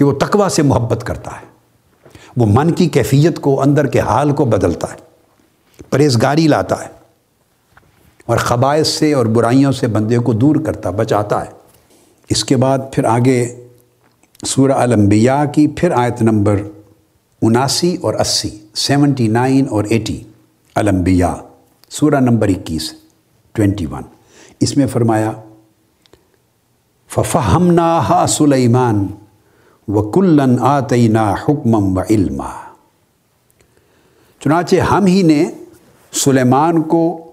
[0.00, 1.46] کہ وہ تقوی سے محبت کرتا ہے۔
[2.36, 4.96] وہ من کی کیفیت کو اندر کے حال کو بدلتا ہے،
[5.90, 6.88] پرہیزگاری لاتا ہے
[8.26, 11.50] اور قبائص سے اور برائیوں سے بندے کو دور کرتا، بچاتا ہے۔
[12.28, 13.68] اس کے بعد پھر آگے
[14.46, 16.62] سورہ الانبیاء کی پھر آیت نمبر
[17.42, 20.22] اناسی اور اسی، سیونٹی نائن اور ایٹی
[20.74, 21.34] الانبیاء،
[21.90, 22.92] سورہ نمبر اکیس،
[23.52, 24.02] ٹوینٹی ون۔
[24.60, 25.32] اس میں فرمایا
[27.10, 29.06] ففہمنا سلیمان
[29.96, 32.50] و کلن آتینا حکمم و علما
[34.40, 35.50] چنانچہ ہم ہی نے
[36.12, 37.26] سلیمان کو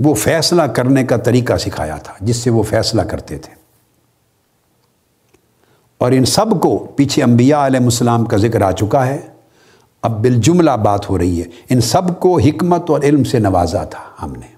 [0.00, 3.54] وہ فیصلہ کرنے کا طریقہ سکھایا تھا، جس سے وہ فیصلہ کرتے تھے۔
[5.98, 9.20] اور ان سب کو پیچھے انبیاء علیہ السلام کا ذکر آ چکا ہے۔
[10.02, 14.00] اب بالجملہ بات ہو رہی ہے۔ ان سب کو حکمت اور علم سے نوازا تھا
[14.22, 14.53] ہم نے۔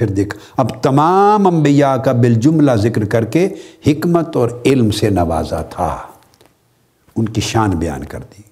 [0.00, 3.48] پھر دیکھ۔ اب تمام انبیاء کا بالجملہ ذکر کر کے
[3.86, 5.98] حکمت اور علم سے نوازا تھا۔
[7.16, 8.42] ان کی شان بیان کر دی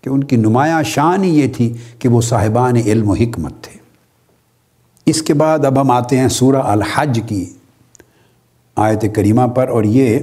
[0.00, 3.78] کہ ان کی نمایاں شان ہی یہ تھی کہ وہ صاحبان علم و حکمت تھے۔
[5.06, 7.44] اس کے بعد اب ہم آتے ہیں سورہ الحج کی
[8.76, 10.18] آیت کریمہ پر اور یہ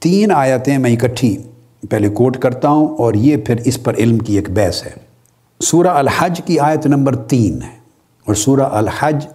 [0.00, 1.42] تین آیتیں میں اکٹھی
[1.90, 5.10] پہلے کوٹ کرتا ہوں اور یہ پھر اس پر علم کی ایک بحث ہے۔
[5.60, 7.79] سورہ الحج کی آیت نمبر تین ہے۔
[8.30, 9.26] اور سورہ الحج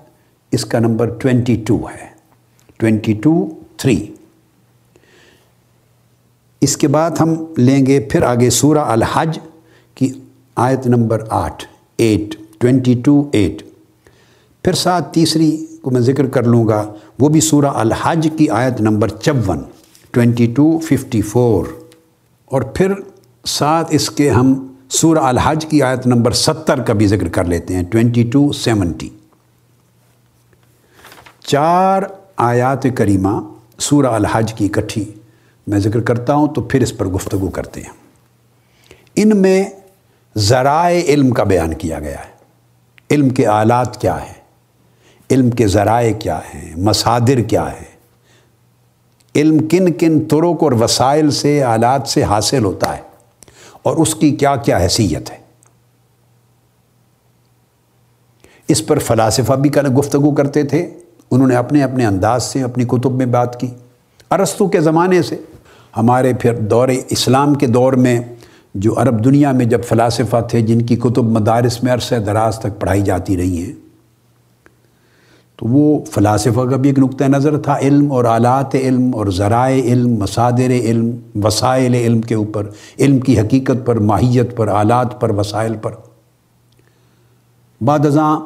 [0.52, 2.08] اس کا نمبر ٹوینٹی ٹو ہے۔
[2.78, 4.14] Twenty two three.
[6.62, 9.40] اس کے بعد ہم لیں گے پھر آگے سورہ الحج
[9.96, 10.12] کی
[10.56, 11.66] آیت نمبر آٹھ،
[11.98, 13.64] ایٹ، ٹوینٹی ٹو، ایٹ۔
[14.64, 18.82] پھر ساتھ تیسری کو میں ذکر کر لوں گا، وہ بھی سورہ الحج کی آیت
[18.82, 19.60] نمبر چون،
[20.12, 21.66] ٹوینٹی ٹو، ففٹی فور۔
[22.46, 22.92] اور پھر
[23.48, 27.76] ساتھ اس کے ہم سورہ الحج کی آیت نمبر ستر کا بھی ذکر کر لیتے
[27.76, 29.10] ہیں ٹوینٹی ٹو سیونٹی۔
[31.48, 32.04] چار
[32.38, 33.42] آیات کریمہ
[33.80, 35.06] سورہ الحج کی اکٹھی
[35.68, 37.90] میں ذکر کرتا ہوں، تو پھر اس پر گفتگو کرتے ہیں۔
[39.16, 39.66] ان میں
[40.38, 42.36] ذرائع علم کا بیان کیا گیا ہے۔
[43.12, 44.34] علم کے آلات کیا ہیں؟
[45.32, 47.96] علم کے ذرائع کیا ہیں؟ مصادر کیا ہیں؟
[49.36, 53.15] علم کن کن طرق اور وسائل سے، آلات سے حاصل ہوتا ہے؟
[53.86, 55.38] اور اس کی کیا کیا حیثیت ہے۔
[58.68, 59.70] اس پر فلاسفہ بھی
[60.00, 60.90] گفتگو کرتے تھے۔
[61.32, 63.68] انہوں نے اپنے اپنے انداز سے اپنی کتب میں بات کی۔
[64.32, 65.36] ارستو کے زمانے سے۔
[65.98, 68.22] ہمارے پھر دور اسلام کے دور میں
[68.76, 72.82] جو عرب دنیا میں جب فلاسفہ تھے، جن کی کتب مدارس میں عرصہ دراز تک
[72.82, 73.85] پڑھائی جاتی رہی ہیں
[75.56, 79.82] تو وہ فلاسفہ کا بھی ایک نقطۂ نظر تھا، علم اور آلات علم اور ذرائع
[79.84, 81.12] علم، مصادر علم،
[81.44, 82.68] وسائل علم کے اوپر،
[83.00, 85.92] علم کی حقیقت پر، ماہیت پر، آلات پر، وسائل پر۔
[87.82, 88.40] بعد ازاں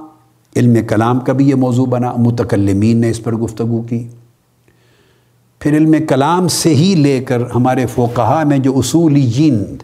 [0.55, 4.07] علم کلام کا بھی یہ موضوع بنا، متکلمین نے اس پر گفتگو کی۔
[5.59, 9.83] پھر علم کلام سے ہی لے کر ہمارے فوقہ میں جو اصولی جیند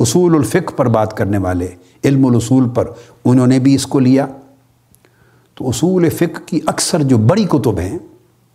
[0.00, 1.68] اصول الفق پر بات کرنے والے،
[2.04, 2.84] علم الاصول پر،
[3.24, 4.26] انہوں نے بھی اس کو لیا۔
[5.60, 7.98] تو اصول فقہ کی اکثر جو بڑی کتب ہیں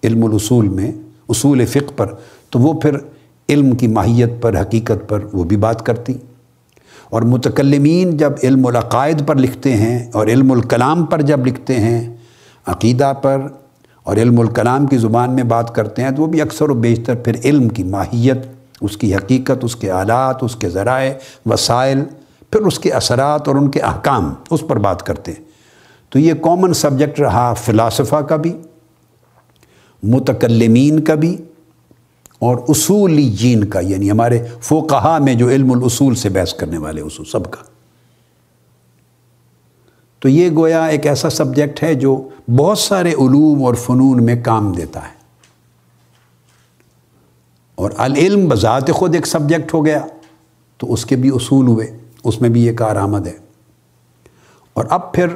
[0.03, 0.91] علم الاصول میں،
[1.29, 2.13] اصول فقہ پر،
[2.49, 2.91] تو وہ پھر
[3.49, 6.13] علم کی ماہیت پر، حقیقت پر وہ بھی بات کرتی۔
[7.09, 12.15] اور متکلمین جب علم العقائد پر لکھتے ہیں اور علم الکلام پر جب لکھتے ہیں،
[12.65, 13.41] عقیدہ پر
[14.03, 17.15] اور علم الکلام کی زبان میں بات کرتے ہیں، تو وہ بھی اکثر و بیشتر
[17.15, 18.37] پھر علم کی ماہیت،
[18.81, 21.13] اس کی حقیقت، اس کے آلات، اس کے ذرائع،
[21.45, 22.03] وسائل،
[22.51, 25.44] پھر اس کے اثرات اور ان کے احکام، اس پر بات کرتے ہیں۔
[26.09, 28.61] تو یہ کامن سبجیکٹ رہا فلاسفہ کا بھی،
[30.03, 31.37] متکلمین کا بھی
[32.39, 37.01] اور اصولی جین کا یعنی ہمارے فوقہا میں جو علم الاصول سے بحث کرنے والے
[37.01, 37.63] اصول، سب کا۔
[40.19, 44.71] تو یہ گویا ایک ایسا سبجیکٹ ہے جو بہت سارے علوم اور فنون میں کام
[44.71, 45.15] دیتا ہے۔
[47.75, 50.05] اور العلم بذات خود ایک سبجیکٹ ہو گیا،
[50.77, 53.37] تو اس کے بھی اصول ہوئے، اس میں بھی یہ کارآمد ہے۔
[54.73, 55.27] اور اب پھر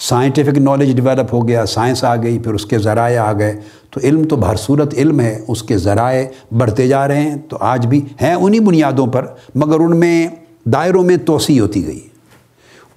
[0.00, 3.60] سائنٹیفک نالج ڈیولپ ہو گیا سائنس آ گئی، پھر اس کے ذرائع آ گئے۔
[3.90, 6.26] تو علم تو بھر صورت علم ہے، اس کے ذرائع
[6.58, 10.28] بڑھتے جا رہے ہیں۔ تو آج بھی ہیں انہی بنیادوں پر، مگر ان میں
[10.64, 12.00] دائروں میں توسیع ہوتی گئی۔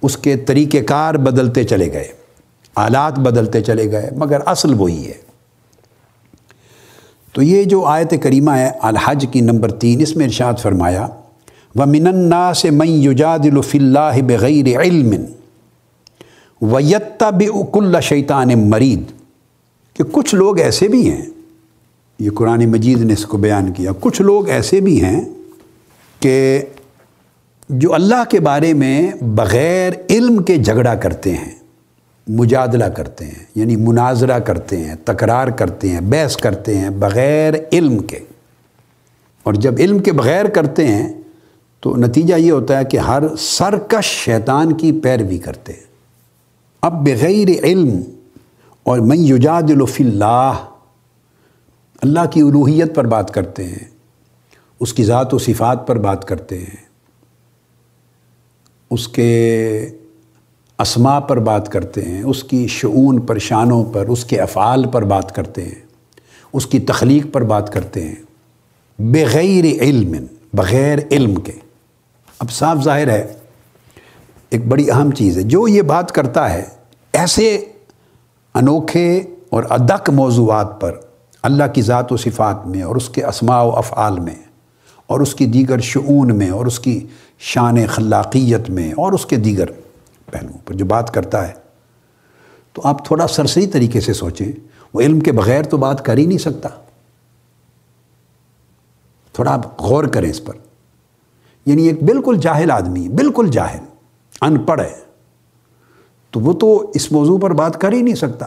[0.02, 2.08] اس کے طریقہ کار بدلتے چلے گئے،
[2.76, 5.24] آلات بدلتے چلے گئے، مگر اصل وہی ہے۔
[7.32, 11.06] تو یہ جو آیت کریمہ ہے، الحج کی نمبر تین، اس میں ارشاد فرمایا
[11.74, 13.38] و مننا سے میں یوجاد
[13.74, 15.14] اللہ بغیر علم۔
[16.72, 19.02] ویت بکل شیطان مرید
[19.94, 21.26] کہ کچھ لوگ ایسے بھی ہیں،
[22.18, 25.24] یہ قرآن مجید نے اس کو بیان کیا، کچھ لوگ ایسے بھی ہیں
[26.20, 26.62] کہ
[27.68, 31.50] جو اللہ کے بارے میں بغیر علم کے جھگڑا کرتے ہیں،
[32.28, 37.98] مجادلہ کرتے ہیں یعنی مناظرہ کرتے ہیں، تکرار کرتے ہیں، بحث کرتے ہیں بغیر علم
[37.98, 38.18] کے۔
[39.42, 41.12] اور جب علم کے بغیر کرتے ہیں
[41.80, 45.93] تو نتیجہ یہ ہوتا ہے کہ ہر سرکش شیطان کی پیروی کرتے ہیں۔
[46.84, 48.00] اب بغیر علم
[48.82, 50.64] اور میں یجاد الفی اللہ
[52.02, 53.84] اللہ کی الوحیت پر بات کرتے ہیں،
[54.80, 56.82] اس کی ذات و صفات پر بات کرتے ہیں،
[58.90, 59.88] اس کے
[60.78, 65.04] اسما پر بات کرتے ہیں، اس کی شعون پر، شانوں پر، اس کے افعال پر
[65.04, 65.80] بات کرتے ہیں،
[66.52, 68.14] اس کی تخلیق پر بات کرتے ہیں،
[68.98, 70.14] بغیر علم
[70.54, 71.52] بغیر علم کے۔
[72.38, 73.34] اب صاف ظاہر ہے
[74.50, 76.64] ایک بڑی اہم چیز ہے۔ جو یہ بات کرتا ہے،
[77.12, 77.64] ایسے
[78.54, 80.98] انوکھے اور ادک موضوعات پر
[81.42, 84.34] اللہ کی ذات و صفات میں اور اس کے اسماع و افعال میں
[85.06, 87.06] اور اس کی دیگر شعون میں اور اس کی
[87.38, 89.66] شان خلاقیت میں اور اس کے دیگر
[90.30, 91.52] پہلوؤں پر جو بات کرتا ہے،
[92.72, 94.52] تو آپ تھوڑا سرسری طریقے سے سوچیں۔
[94.94, 96.68] وہ علم کے بغیر تو بات کر ہی نہیں سکتا۔
[99.32, 100.54] تھوڑا آپ غور کریں اس پر۔
[101.66, 103.93] یعنی ایک بالکل جاہل آدمی، بالکل جاہل۔
[104.44, 104.96] ان پڑھ ہے،
[106.30, 108.46] تو وہ تو اس موضوع پر بات کر ہی نہیں سکتا۔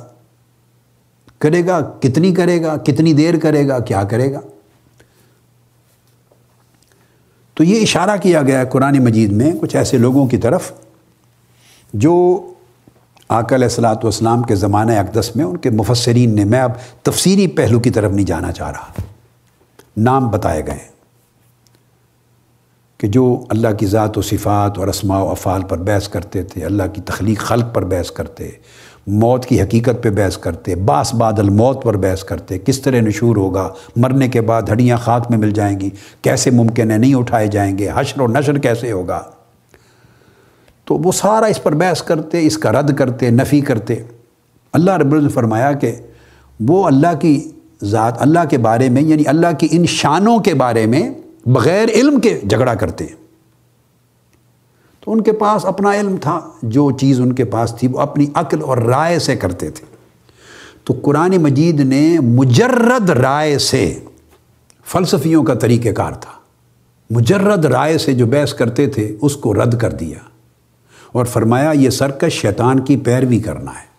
[1.40, 4.40] کرے گا، کتنی کرے گا، کتنی دیر کرے گا، کیا کرے گا۔
[7.54, 10.72] تو یہ اشارہ کیا گیا ہے قرآن مجید میں کچھ ایسے لوگوں کی طرف،
[11.94, 12.14] جو
[13.30, 16.72] آکل اصلاۃ والسلام کے زمانہ اقدس میں، ان کے مفسرین نے، میں اب
[17.04, 18.92] تفسیری پہلو کی طرف نہیں جانا چاہ رہا۔
[19.98, 20.97] نام بتائے گئے۔
[22.98, 26.66] کہ جو اللہ کی ذات و صفات اور اسماع و افعال پر بحث کرتے تھے،
[26.66, 28.50] اللہ کی تخلیق خلق پر بحث کرتے،
[29.08, 33.36] موت کی حقیقت پہ بحث کرتے، باس بادل موت پر بحث کرتے، کس طرح نشور
[33.36, 35.90] ہوگا، مرنے کے بعد ہڈیاں خاک میں مل جائیں گی،
[36.22, 39.24] کیسے ممکن ہے نہیں اٹھائے جائیں گے، حشر و نشر کیسے ہوگا؟
[40.86, 43.96] تو وہ سارا اس پر بحث کرتے، اس کا رد کرتے، نفی کرتے۔
[44.74, 45.96] اللہ رب نے فرمایا کہ
[46.60, 47.52] وہ اللہ کی
[47.84, 51.10] ذات، اللہ کے بارے میں یعنی اللہ کی ان شانوں کے بارے میں
[51.48, 53.06] بغیر علم کے جھگڑا کرتے
[55.00, 58.26] تو ان کے پاس اپنا علم تھا، جو چیز ان کے پاس تھی، وہ اپنی
[58.34, 59.86] عقل اور رائے سے کرتے تھے۔
[60.84, 64.00] تو قرآن مجید نے مجرد رائے سے
[64.86, 66.32] فلسفیوں کا طریقہ کار تھا۔
[67.10, 70.18] مجرد رائے سے جو بحث کرتے تھے، اس کو رد کر دیا۔
[71.12, 73.97] اور فرمایا، یہ سرکش شیطان کی پیروی کرنا ہے۔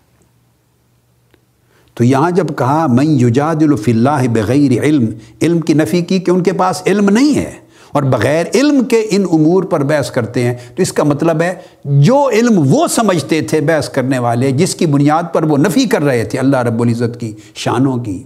[1.99, 5.07] تو یہاں جب کہا میں یجاد الفی اللہ بغیر علم
[5.43, 7.51] علم کی نفی کی کہ ان کے پاس علم نہیں ہے
[7.93, 11.55] اور بغیر علم کے ان امور پر بحث کرتے ہیں، تو اس کا مطلب ہے
[12.03, 16.03] جو علم وہ سمجھتے تھے بحث کرنے والے، جس کی بنیاد پر وہ نفی کر
[16.03, 18.23] رہے تھے اللہ رب العزت کی شانوں کی،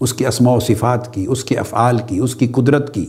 [0.00, 3.06] اس کی اسماء و صفات کی، اس کے افعال کی، اس کی قدرت کی،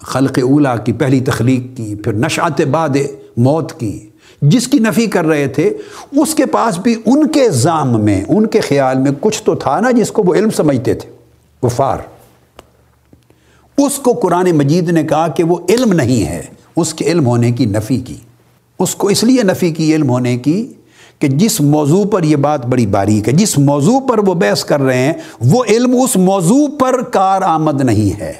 [0.00, 2.96] خلق اولا کی پہلی تخلیق کی، پھر نشات بعد
[3.36, 3.98] موت کی
[4.42, 5.78] جس کی نفی کر رہے تھے،
[6.12, 9.80] اس کے پاس بھی ان کے ظام میں، ان کے خیال میں کچھ تو تھا
[9.80, 11.10] نا جس کو وہ علم سمجھتے تھے۔
[11.62, 11.98] کفار
[13.78, 16.42] اس کو قرآن مجید نے کہا کہ وہ علم نہیں ہے،
[16.76, 18.16] اس کے علم ہونے کی نفی کی۔
[18.78, 20.72] اس کو اس لیے نفی کی، علم ہونے کی
[21.18, 24.80] کہ جس موضوع پر یہ بات بڑی باریک ہے، جس موضوع پر وہ بحث کر
[24.80, 28.32] رہے ہیں، وہ علم اس موضوع پر کار آمد نہیں ہے۔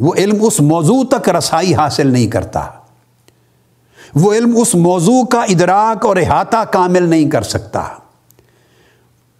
[0.00, 2.60] وہ علم اس موضوع تک رسائی حاصل نہیں کرتا۔
[4.14, 7.80] وہ علم اس موضوع کا ادراک اور احاطہ کامل نہیں کر سکتا۔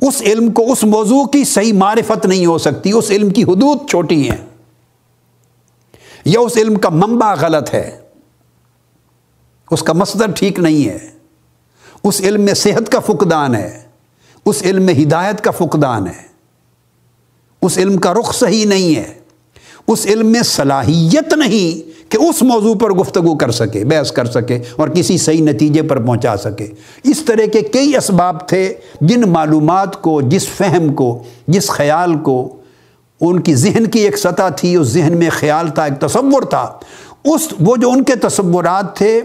[0.00, 3.90] اس علم کو اس موضوع کی صحیح معرفت نہیں ہو سکتی، اس علم کی حدود
[3.90, 4.46] چھوٹی ہیں۔
[6.24, 8.00] یا اس علم کا منبع غلط ہے۔
[9.70, 11.10] اس کا مصدر ٹھیک نہیں ہے۔
[12.04, 13.82] اس علم میں صحت کا فقدان ہے۔
[14.46, 16.22] اس علم میں ہدایت کا فقدان ہے۔
[17.62, 19.14] اس علم کا رخ صحیح نہیں ہے۔
[19.86, 24.58] اس علم میں صلاحیت نہیں۔ کہ اس موضوع پر گفتگو کر سکے، بحث کر سکے
[24.76, 26.66] اور کسی صحیح نتیجے پر پہنچا سکے۔
[27.04, 32.56] اس طرح کے کئی اسباب تھے جن معلومات کو، جس فہم کو، جس خیال کو،
[33.20, 36.72] ان کی ذہن کی ایک سطح تھی، اس ذہن میں خیال تھا، ایک تصور تھا۔
[37.24, 39.20] اس، وہ جو ان کے تصورات تھے،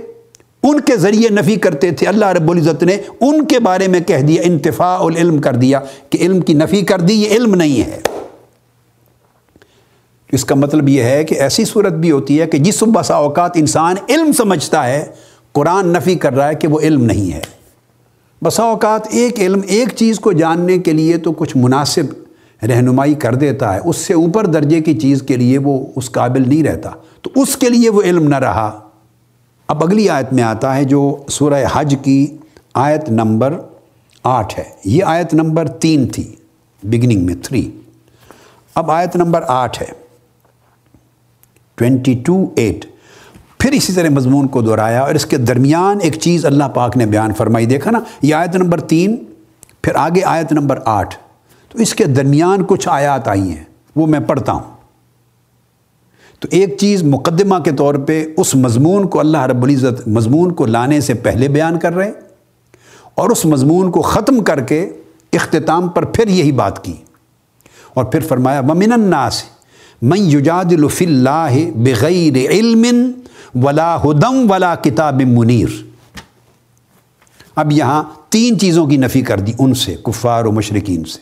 [0.64, 4.22] ان کے ذریعے نفی کرتے تھے۔ اللہ رب العزت نے ان کے بارے میں کہہ
[4.22, 5.80] دیا، انتفاع العلم کر دیا
[6.10, 8.00] کہ علم کی نفی کر دی، یہ علم نہیں ہے۔
[10.32, 13.52] اس کا مطلب یہ ہے کہ ایسی صورت بھی ہوتی ہے کہ جس بسا اوقات
[13.56, 15.06] انسان علم سمجھتا ہے،
[15.52, 17.42] قرآن نفی کر رہا ہے کہ وہ علم نہیں ہے۔
[18.44, 22.04] بسا اوقات ایک علم، ایک چیز کو جاننے کے لیے تو کچھ مناسب
[22.68, 26.50] رہنمائی کر دیتا ہے۔ اس سے اوپر درجے کی چیز کے لیے وہ اس قابل
[26.50, 26.90] نہیں رہتا۔
[27.22, 28.80] تو اس کے لیے وہ علم نہ رہا۔
[29.68, 32.38] اب اگلی آیت میں آتا ہے جو سورہ حج کی
[32.74, 33.54] آیت نمبر
[34.24, 36.36] آٹھ ہے۔ یہ آیت نمبر تین تھی
[36.84, 37.72] بگننگ میں تھری۔
[38.76, 40.09] اب آیت نمبر آٹھ ہے۔
[41.80, 42.86] ٹوینٹی ٹو ایٹ
[43.60, 47.06] پھر اسی طرح مضمون کو دہرایا اور اس کے درمیان ایک چیز اللہ پاک نے
[47.06, 49.16] بیان فرمائی، دیکھا نا، یہ آیت نمبر تین،
[49.82, 51.18] پھر آگے آیت نمبر آٹھ۔
[51.70, 53.64] تو اس کے درمیان کچھ آیات آئی ہیں،
[53.96, 54.64] وہ میں پڑھتا ہوں۔
[56.40, 60.66] تو ایک چیز مقدمہ کے طور پہ اس مضمون کو اللہ رب العزت مضمون کو
[60.66, 62.12] لانے سے پہلے بیان کر رہے
[63.16, 64.90] اور اس مضمون کو ختم کر کے
[65.34, 66.94] اختتام پر پھر یہی بات کی۔
[67.94, 69.44] اور پھر فرمایا، ومن الناس
[70.02, 73.12] من یجادل فی اللہ بغیر علم
[73.64, 75.70] ولا ہدم ولا کتاب منیر۔
[77.56, 81.20] اب یہاں تین چیزوں کی نفی کر دی ان سے، کفار و مشرقین سے۔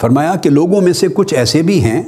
[0.00, 2.02] فرمایا کہ لوگوں میں سے کچھ ایسے بھی ہیں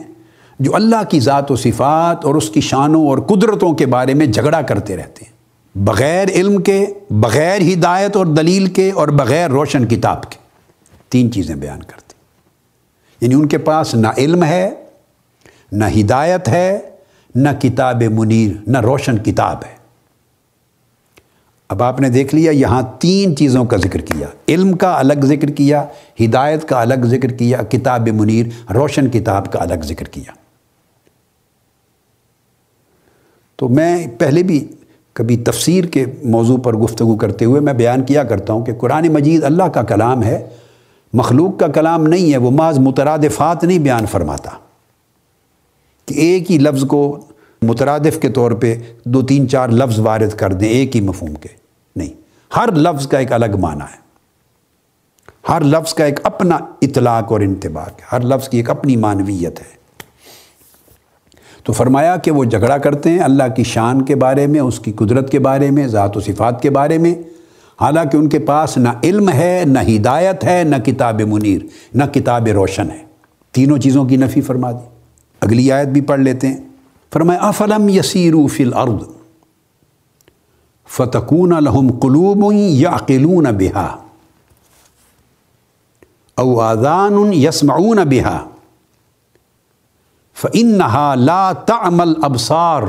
[0.60, 4.26] جو اللہ کی ذات و صفات اور اس کی شانوں اور قدرتوں کے بارے میں
[4.26, 5.32] جھگڑا کرتے رہتے ہیں۔
[5.74, 10.38] بغیر علم کے، بغیر ہدایت اور دلیل کے اور بغیر روشن کتاب کے۔
[11.08, 12.09] تین چیزیں بیان کرتے
[13.20, 14.70] یعنی ان کے پاس نہ علم ہے،
[15.72, 16.78] نہ ہدایت ہے،
[17.34, 19.80] نہ کتاب منیر، نہ روشن کتاب ہے۔
[21.68, 25.50] اب آپ نے دیکھ لیا، یہاں تین چیزوں کا ذکر کیا۔ علم کا الگ ذکر
[25.50, 25.84] کیا،
[26.24, 30.32] ہدایت کا الگ ذکر کیا، کتاب منیر، روشن کتاب کا الگ ذکر کیا۔
[33.56, 34.68] تو میں پہلے بھی
[35.12, 39.08] کبھی تفسیر کے موضوع پر گفتگو کرتے ہوئے میں بیان کیا کرتا ہوں کہ قرآن
[39.08, 40.48] مجید اللہ کا کلام ہے
[41.12, 44.50] مخلوق کا کلام نہیں ہے، وہ بعض مترادفات نہیں بیان فرماتا۔
[46.06, 47.20] کہ ایک ہی لفظ کو
[47.62, 51.48] مترادف کے طور پہ دو تین چار لفظ وارد کر دیں ایک ہی مفہوم کے۔
[51.96, 52.08] نہیں،
[52.56, 54.00] ہر لفظ کا ایک الگ معنی ہے۔
[55.48, 59.60] ہر لفظ کا ایک اپنا اطلاق اور انتباق ہے۔ ہر لفظ کی ایک اپنی معنویت
[59.60, 59.80] ہے۔
[61.64, 64.92] تو فرمایا کہ وہ جھگڑا کرتے ہیں اللہ کی شان کے بارے میں، اس کی
[64.92, 67.14] قدرت کے بارے میں، ذات و صفات کے بارے میں۔
[67.80, 71.62] حالانکہ ان کے پاس نہ علم ہے، نہ ہدایت ہے، نہ کتاب منیر،
[71.94, 73.04] نہ کتاب روشن ہے۔
[73.52, 74.88] تینوں چیزوں کی نفی فرما دی۔
[75.40, 76.56] اگلی آیت بھی پڑھ لیتے ہیں۔
[77.12, 79.08] فرمایا افلم یسیرو فی الارض
[80.88, 83.96] فتکون لہم قلوب یعقلون بہا
[86.34, 88.48] او آذان یسمعون بہا
[90.34, 92.82] فإنها لا تعمل ابصار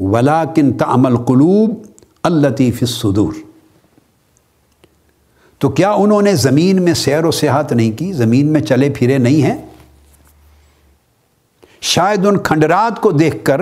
[0.00, 1.82] ولكن تعمل قلوب
[2.22, 3.51] التي في الصدور۔
[5.62, 9.18] تو کیا انہوں نے زمین میں سیر و سیاحت نہیں کی؟ زمین میں چلے پھرے
[9.18, 9.66] نہیں ہیں؟
[11.80, 13.60] شاید ان کھنڈرات کو دیکھ کر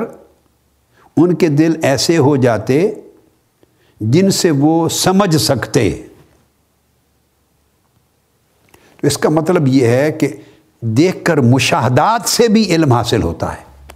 [1.17, 2.91] ان کے دل ایسے ہو جاتے
[4.01, 6.03] جن سے وہ سمجھ سکتے۔
[9.01, 10.29] تو اس کا مطلب یہ ہے کہ
[10.81, 13.93] دیکھ کر مشاہدات سے بھی علم حاصل ہوتا ہے۔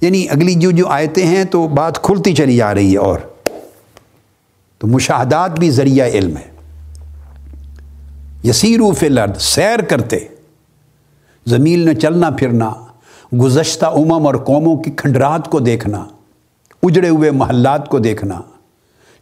[0.00, 3.18] یعنی اگلی جو جو آیتیں ہیں تو بات کھلتی چلی جا رہی ہے اور۔
[4.78, 6.47] تو مشاہدات بھی ذریعہ علم ہے۔
[8.44, 10.18] یسیرو فی الارض سیر کرتے،
[11.46, 12.70] زمین میں چلنا پھرنا،
[13.40, 16.04] گزشتہ امم اور قوموں کی کھنڈرات کو دیکھنا،
[16.82, 18.40] اجڑے ہوئے محلات کو دیکھنا،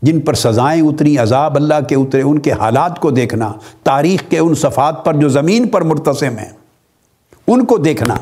[0.03, 3.53] جن پر سزائیں اتری، عذاب اللہ کے اترے، ان کے حالات کو دیکھنا،
[3.85, 6.53] تاریخ کے ان صفات پر جو زمین پر مرتسم ہیں،
[7.47, 8.15] ان کو دیکھنا۔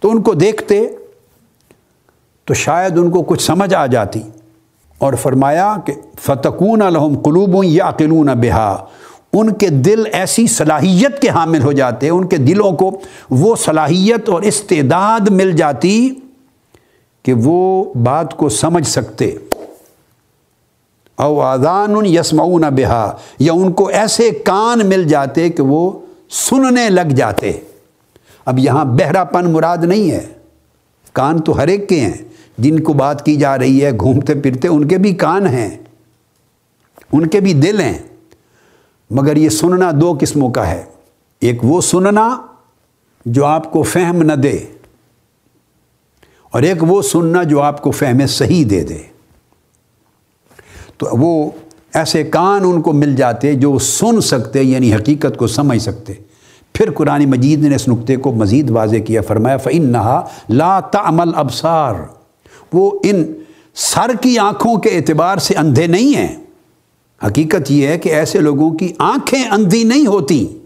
[0.00, 0.86] تو ان کو دیکھتے
[2.44, 4.22] تو شاید ان کو کچھ سمجھ آ جاتی
[4.98, 8.84] اور فرمایا کہ فتقون الحم قلوب یا قلون بہا
[9.40, 14.28] ان کے دل ایسی صلاحیت کے حامل ہو جاتے، ان کے دلوں کو وہ صلاحیت
[14.28, 16.08] اور استعداد مل جاتی
[17.22, 19.36] کہ وہ بات کو سمجھ سکتے۔
[21.16, 25.90] او آذان یسمعون بہا، یا ان کو ایسے کان مل جاتے کہ وہ
[26.30, 27.52] سننے لگ جاتے۔
[28.46, 30.26] اب یہاں بہرا پن مراد نہیں ہے،
[31.12, 32.18] کان تو ہر ایک کے ہیں،
[32.58, 35.70] جن کو بات کی جا رہی ہے، گھومتے پھرتے ان کے بھی کان ہیں،
[37.12, 37.98] ان کے بھی دل ہیں۔
[39.10, 40.84] مگر یہ سننا دو قسموں کا ہے۔
[41.40, 42.42] ایک وہ سننا
[43.26, 44.58] جو آپ کو فہم نہ دے
[46.50, 48.98] اور ایک وہ سننا جو آپ کو فہم صحیح دے دے۔
[50.98, 51.50] تو وہ
[51.94, 56.12] ایسے کان ان کو مل جاتے جو سن سکتے یعنی حقیقت کو سمجھ سکتے۔
[56.72, 61.30] پھر قرآن مجید نے اس نقطے کو مزید واضح کیا، فرمایا فعن نہا لا تعمل
[61.34, 61.94] ابسار
[62.72, 63.24] وہ ان
[63.74, 66.45] سر کی آنکھوں کے اعتبار سے اندھے نہیں ہیں۔
[67.24, 70.58] حقیقت یہ ہے کہ ایسے لوگوں کی آنکھیں اندھی نہیں ہوتی۔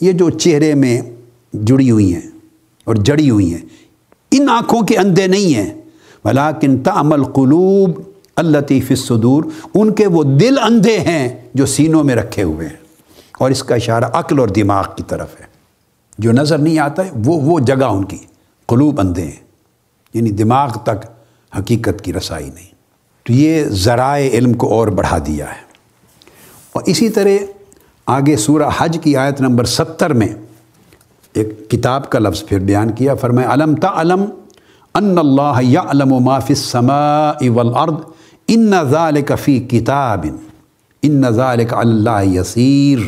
[0.00, 1.00] یہ جو چہرے میں
[1.52, 2.30] جڑی ہوئی ہیں
[2.84, 3.60] اور جڑی ہوئی ہیں،
[4.30, 5.74] ان آنکھوں کے اندھے نہیں ہیں۔
[6.24, 8.00] ولاکن تعمل قلوب
[8.36, 9.44] الطیف الصدور،
[9.74, 12.76] ان کے وہ دل اندھے ہیں جو سینوں میں رکھے ہوئے ہیں۔
[13.38, 15.46] اور اس کا اشارہ عقل اور دماغ کی طرف ہے۔
[16.18, 18.16] جو نظر نہیں آتا ہے، وہ وہ جگہ ان کی
[18.66, 19.42] قلوب اندھے ہیں۔
[20.14, 21.06] یعنی دماغ تک
[21.58, 22.71] حقیقت کی رسائی نہیں۔
[23.22, 25.72] تو یہ ذرائع علم کو اور بڑھا دیا ہے۔
[26.72, 27.30] اور اسی طرح
[28.06, 30.28] آگے سورہ حج کی آیت نمبر ستر میں
[31.32, 34.24] ایک کتاب کا لفظ پھر بیان کیا فرمائے علم تا علم
[34.94, 36.52] ان اللہ یا علم و معافِ
[37.48, 37.94] والارض،
[38.48, 40.26] ان ذالک فی کتاب،
[41.02, 42.98] ان ذالک اللہ یسیر۔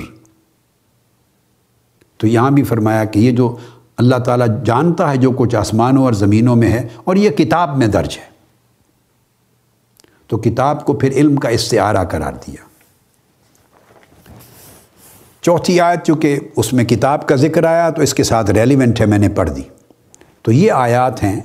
[2.17, 3.57] تو یہاں بھی فرمایا کہ یہ جو
[3.97, 7.87] اللہ تعالیٰ جانتا ہے جو کچھ آسمانوں اور زمینوں میں ہے، اور یہ کتاب میں
[7.87, 8.34] درج ہے۔
[10.35, 12.62] تو کتاب کو پھر علم کا استعارہ قرار دیا۔
[15.43, 19.07] چوتھی آیت، چونکہ اس میں کتاب کا ذکر آیا، تو اس کے ساتھ ریلیونٹ ہے،
[19.07, 19.62] میں نے پڑھ دی۔
[20.43, 21.41] تو یہ آیات ہیں،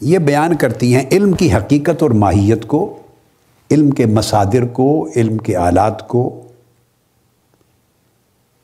[0.00, 2.98] یہ بیان کرتی ہیں علم کی حقیقت اور ماہیت کو،
[3.70, 6.42] علم کے مصادر کو، علم کے آلات کو۔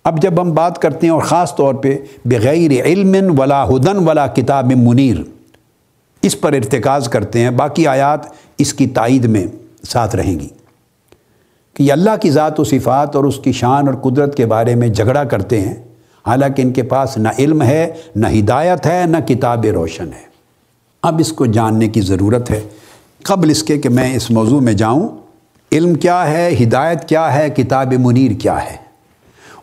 [0.05, 4.27] اب جب ہم بات کرتے ہیں، اور خاص طور پہ بغیر علم ولا ہدن ولا
[4.27, 5.17] کتاب منیر،
[6.23, 8.21] اس پر ارتکاز کرتے ہیں۔ باقی آیات
[8.61, 9.47] اس کی تائید میں
[9.89, 10.49] ساتھ رہیں گی
[11.75, 14.75] کہ یہ اللہ کی ذات و صفات اور اس کی شان اور قدرت کے بارے
[14.75, 15.75] میں جھگڑا کرتے ہیں،
[16.27, 20.23] حالانکہ ان کے پاس نہ علم ہے، نہ ہدایت ہے، نہ کتاب روشن ہے۔
[21.03, 22.61] اب اس کو جاننے کی ضرورت ہے۔
[23.23, 25.09] قبل اس کے کہ میں اس موضوع میں جاؤں،
[25.73, 28.77] علم کیا ہے، ہدایت کیا ہے، کتاب منیر کیا ہے؟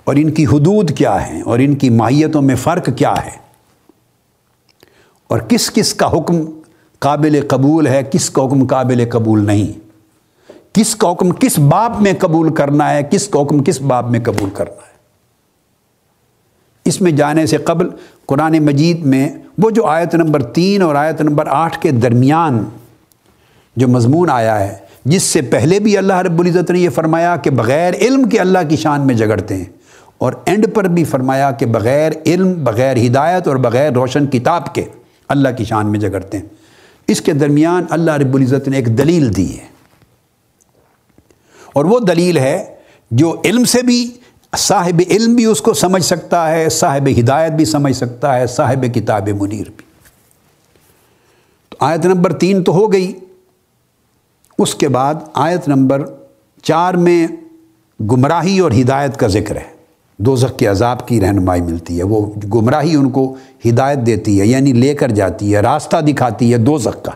[0.03, 3.47] اور ان کی حدود کیا ہیں؟ اور ان کی ماہیتوں میں فرق کیا ہے؟
[5.27, 6.57] اور کس کس کا حکم
[7.01, 9.71] قابل قبول ہے، کس کا حکم قابل قبول نہیں؟
[10.73, 14.19] کس کا حکم کس باب میں قبول کرنا ہے، کس کا حکم کس باب میں
[14.19, 14.95] قبول کرنا ہے؟
[16.85, 17.89] اس میں جانے سے قبل
[18.25, 22.63] قرآن مجید میں وہ جو آیت نمبر تین اور آیت نمبر آٹھ کے درمیان
[23.75, 24.75] جو مضمون آیا ہے،
[25.05, 28.69] جس سے پہلے بھی اللہ رب العزت نے یہ فرمایا کہ بغیر علم کے اللہ
[28.69, 29.65] کی شان میں جگڑتے ہیں،
[30.17, 34.85] اور اینڈ پر بھی فرمایا کہ بغیر علم، بغیر ہدایت اور بغیر روشن کتاب کے
[35.27, 36.45] اللہ کی شان میں جگڑتے ہیں۔
[37.08, 39.68] اس کے درمیان اللہ رب العزت نے ایک دلیل دی ہے۔
[41.74, 42.76] اور وہ دلیل ہے
[43.12, 44.12] جو علم سے بھی،
[44.58, 48.86] صاحب علم بھی اس کو سمجھ سکتا ہے، صاحب ہدایت بھی سمجھ سکتا ہے، صاحب
[48.95, 49.86] کتاب منیر بھی۔
[51.70, 53.20] تو آیت نمبر تین تو ہو گئی۔
[54.60, 56.14] اس کے بعد آیت نمبر
[56.64, 57.28] چار میں
[58.01, 59.76] گمراہی اور ہدایت کا ذکر ہے۔
[60.18, 64.72] دوزخ کے عذاب کی رہنمائی ملتی ہے۔ وہ گمراہی ان کو ہدایت دیتی ہے یعنی
[64.72, 67.11] لے کر جاتی ہے، راستہ دکھاتی ہے دوزخ کا۔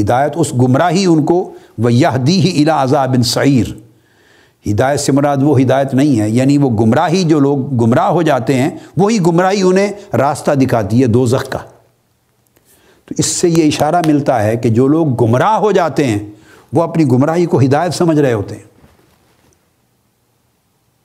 [0.00, 3.66] ہدایت اس گمراہی ان کو وہ یہ دی ہی الا عذاب سعیر
[4.70, 8.54] ہدایت سے مراد وہ ہدایت نہیں ہے یعنی وہ گمراہی جو لوگ گمراہ ہو جاتے
[8.54, 11.58] ہیں، وہی گمراہی انہیں راستہ دکھاتی ہے دوزخ کا۔
[13.06, 16.18] تو اس سے یہ اشارہ ملتا ہے کہ جو لوگ گمراہ ہو جاتے ہیں،
[16.72, 18.62] وہ اپنی گمراہی کو ہدایت سمجھ رہے ہوتے ہیں۔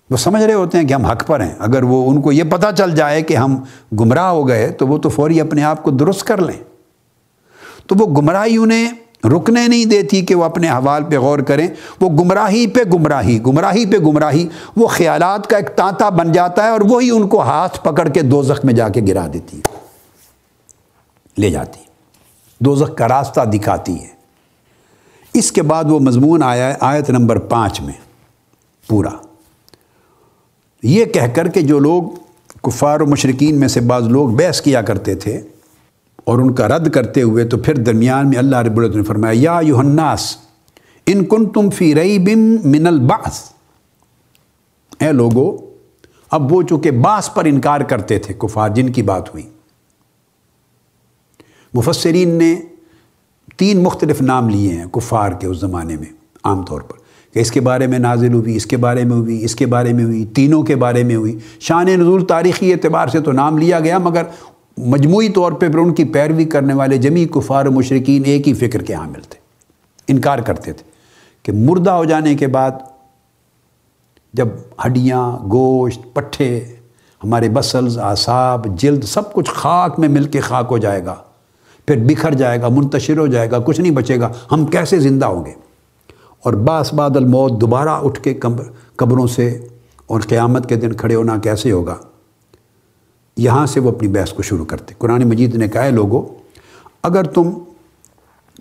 [0.09, 2.43] وہ سمجھ رہے ہوتے ہیں کہ ہم حق پر ہیں۔ اگر وہ ان کو یہ
[2.43, 3.63] پتہ چل جائے کہ ہم
[3.99, 6.63] گمراہ ہو گئے تو وہ تو فوری اپنے آپ کو درست کر لیں۔
[7.87, 8.91] تو وہ گمراہی انہیں
[9.27, 11.67] رکنے نہیں دیتی کہ وہ اپنے حوال پہ غور کریں۔
[12.01, 16.69] وہ گمراہی پہ گمراہی گمراہی پہ گمراہی، وہ خیالات کا ایک تانتا بن جاتا ہے
[16.69, 19.77] اور وہی ان کو ہاتھ پکڑ کے دو میں جا کے گرا دیتی ہے۔
[21.37, 21.79] لے جاتی
[22.59, 24.07] دو کا راستہ دکھاتی ہے۔
[25.33, 27.93] اس کے بعد وہ مضمون آیا ہے، آیت نمبر پانچ میں،
[28.87, 29.09] پورا۔
[30.85, 32.03] یہ کہہ کر کے جو لوگ
[32.63, 35.41] کفار و مشرقین میں سے بعض لوگ بحث کیا کرتے تھے
[36.23, 39.33] اور ان کا رد کرتے ہوئے تو پھر درمیان میں اللہ رب العزت نے فرمایا،
[39.35, 40.35] یا یوحناس
[41.07, 43.43] ان کن تم فی رئی بم من الباس
[44.99, 45.55] اے لوگو،
[46.31, 49.47] اب وہ چونکہ باس پر انکار کرتے تھے کفار، جن کی بات ہوئی۔
[51.73, 52.55] مفسرین نے
[53.57, 56.11] تین مختلف نام لیے ہیں کفار کے اس زمانے میں،
[56.43, 57.03] عام طور پر۔
[57.35, 59.93] کہ اس کے بارے میں نازل ہوئی، اس کے بارے میں ہوئی، اس کے بارے
[59.93, 63.79] میں ہوئی، تینوں کے بارے میں ہوئی۔ شان نزول تاریخی اعتبار سے تو نام لیا
[63.79, 64.23] گیا، مگر
[64.77, 68.53] مجموعی طور پہ پھر ان کی پیروی کرنے والے جمی کفار و مشرقین ایک ہی
[68.53, 69.39] فکر کے حامل تھے،
[70.07, 70.83] انکار کرتے تھے
[71.43, 72.71] کہ مردہ ہو جانے کے بعد
[74.33, 74.47] جب
[74.85, 76.65] ہڈیاں، گوشت، پٹھے،
[77.23, 81.15] ہمارے بسلز، اعصاب، جلد سب کچھ خاک میں مل کے خاک ہو جائے گا،
[81.87, 85.25] پھر بکھر جائے گا، منتشر ہو جائے گا، کچھ نہیں بچے گا، ہم کیسے زندہ
[85.25, 85.51] ہوں گے؟
[86.45, 88.33] اور باس بعد الموت دوبارہ اٹھ کے
[88.95, 89.47] قبروں سے
[90.05, 91.95] اور قیامت کے دن کھڑے ہونا کیسے ہوگا؟
[93.37, 96.23] یہاں سے وہ اپنی بحث کو شروع کرتے۔ قرآن مجید نے کہا ہے لوگوں
[97.03, 97.49] اگر تم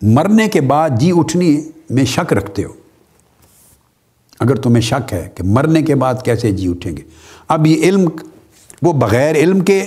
[0.02, 1.60] مرنے کے بعد جی اٹھنی
[1.90, 2.72] میں شک رکھتے ہو،
[4.40, 7.02] اگر تمہیں شک ہے کہ مرنے کے بعد کیسے جی اٹھیں گے؟
[7.48, 8.08] اب یہ علم،
[8.82, 9.84] وہ بغیر علم کے،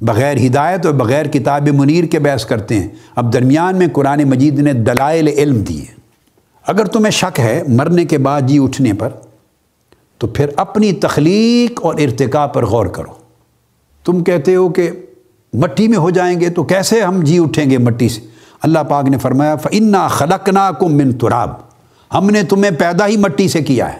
[0.00, 4.58] بغیر ہدایت اور بغیر کتاب منیر کے بحث کرتے ہیں۔ اب درمیان میں قرآن مجید
[4.58, 6.03] نے دلائل علم دیے۔
[6.66, 9.08] اگر تمہیں شک ہے مرنے کے بعد جی اٹھنے پر،
[10.18, 13.10] تو پھر اپنی تخلیق اور ارتقاء پر غور کرو۔
[14.04, 14.90] تم کہتے ہو کہ
[15.52, 18.20] مٹی میں ہو جائیں گے، تو کیسے ہم جی اٹھیں گے مٹی سے؟
[18.62, 21.50] اللہ پاک نے فرمایا فنا خلقنا کو من تراب۔
[22.14, 23.98] ہم نے تمہیں پیدا ہی مٹی سے کیا ہے۔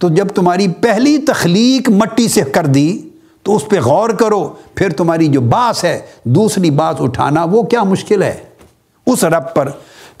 [0.00, 3.08] تو جب تمہاری پہلی تخلیق مٹی سے کر دی،
[3.42, 7.82] تو اس پہ غور کرو۔ پھر تمہاری جو باس ہے، دوسری باس اٹھانا، وہ کیا
[7.82, 8.34] مشکل ہے؟
[9.06, 9.68] اس رب پر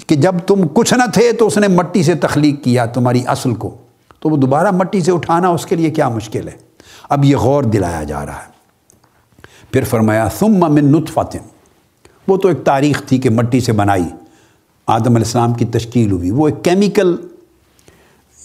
[0.06, 3.54] کہ جب تم کچھ نہ تھے تو اس نے مٹی سے تخلیق کیا تمہاری اصل
[3.54, 3.76] کو۔
[4.20, 6.56] تو وہ دوبارہ مٹی سے اٹھانا اس کے لیے کیا مشکل ہے؟
[7.08, 8.54] اب یہ غور دلایا جا رہا ہے۔
[9.70, 11.36] پھر فرمایا، ثم من نطفت
[12.28, 14.04] وہ تو ایک تاریخ تھی کہ مٹی سے بنائی۔
[14.86, 17.16] آدم علیہ السلام کی تشکیل ہوئی۔ وہ ایک کیمیکل،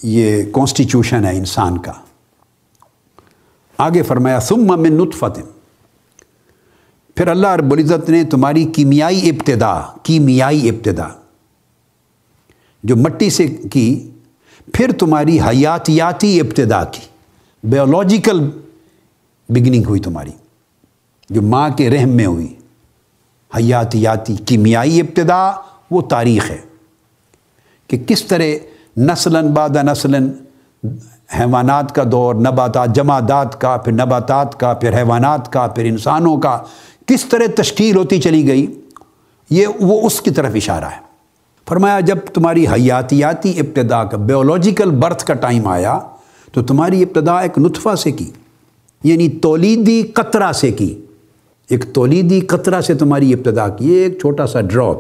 [0.04, 1.92] یہ کانسٹیٹیوشن ہے انسان کا۔
[3.78, 5.40] آگے فرمایا، ثم من نطفت
[7.16, 11.19] پھر اللہ رب العزت نے تمہاری کیمیائی ابتدا کیمیائی ابتدا
[12.84, 14.10] جو مٹی سے کی،
[14.74, 17.02] پھر تمہاری حیاتیاتی ابتدا کی۔
[17.64, 18.50] بیولوجیکل
[19.50, 20.32] بگننگ ہوئی تمہاری،
[21.30, 22.54] جو ماں کے رحم میں ہوئی۔
[23.56, 25.52] حیاتیاتی، کیمیائی ابتدا،
[25.92, 26.58] وہ تاریخ ہے
[27.88, 28.44] کہ کس طرح
[28.98, 30.30] نسلاً بعد نسلاً
[31.40, 36.58] حیوانات کا دور، نباتات، جمادات کا، پھر نباتات کا، پھر حیوانات کا، پھر انسانوں کا،
[37.06, 38.82] کس طرح تشکیل ہوتی چلی گئی،
[39.50, 41.09] یہ وہ اس کی طرف اشارہ ہے۔
[41.70, 46.00] فرمایا، جب تمہاری حیاتیاتی ابتدا کا بیولوجیکل برتھ کا ٹائم آیا،
[46.54, 48.32] تو تمہاری ابتدا ایک نطفہ سے کی
[49.04, 51.02] یعنی تولیدی قطرہ سے کی۔
[51.70, 54.98] ایک تولیدی قطرہ سے تمہاری ابتدا کی ایک چھوٹا سا ڈراپ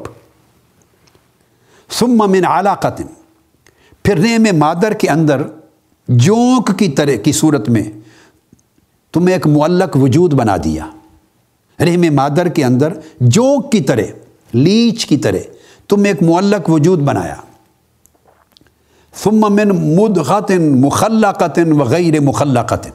[1.92, 3.02] ثم من علاقت
[4.04, 5.42] پھر رحم مادر کے اندر
[6.08, 7.84] جونک کی طرح کی صورت میں
[9.14, 10.90] تمہیں ایک معلق وجود بنا دیا۔
[11.80, 14.12] رحم مادر کے اندر جونک کی طرح،
[14.54, 15.59] لیچ کی طرح۔
[15.90, 17.36] تم ایک معلق وجود بنایا۔
[19.16, 22.88] ثم من مدغت مخلقت وغیر مخلقت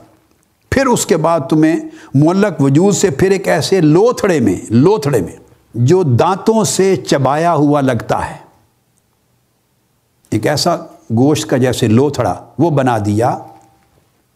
[0.71, 1.77] پھر اس کے بعد تمہیں
[2.15, 5.37] معلق وجود سے پھر ایک ایسے لوتھڑے میں لوتھڑے میں
[5.75, 8.37] جو دانتوں سے چبایا ہوا لگتا ہے۔
[10.31, 10.77] ایک ایسا
[11.17, 13.39] گوشت کا جیسے لوتھڑا وہ بنا دیا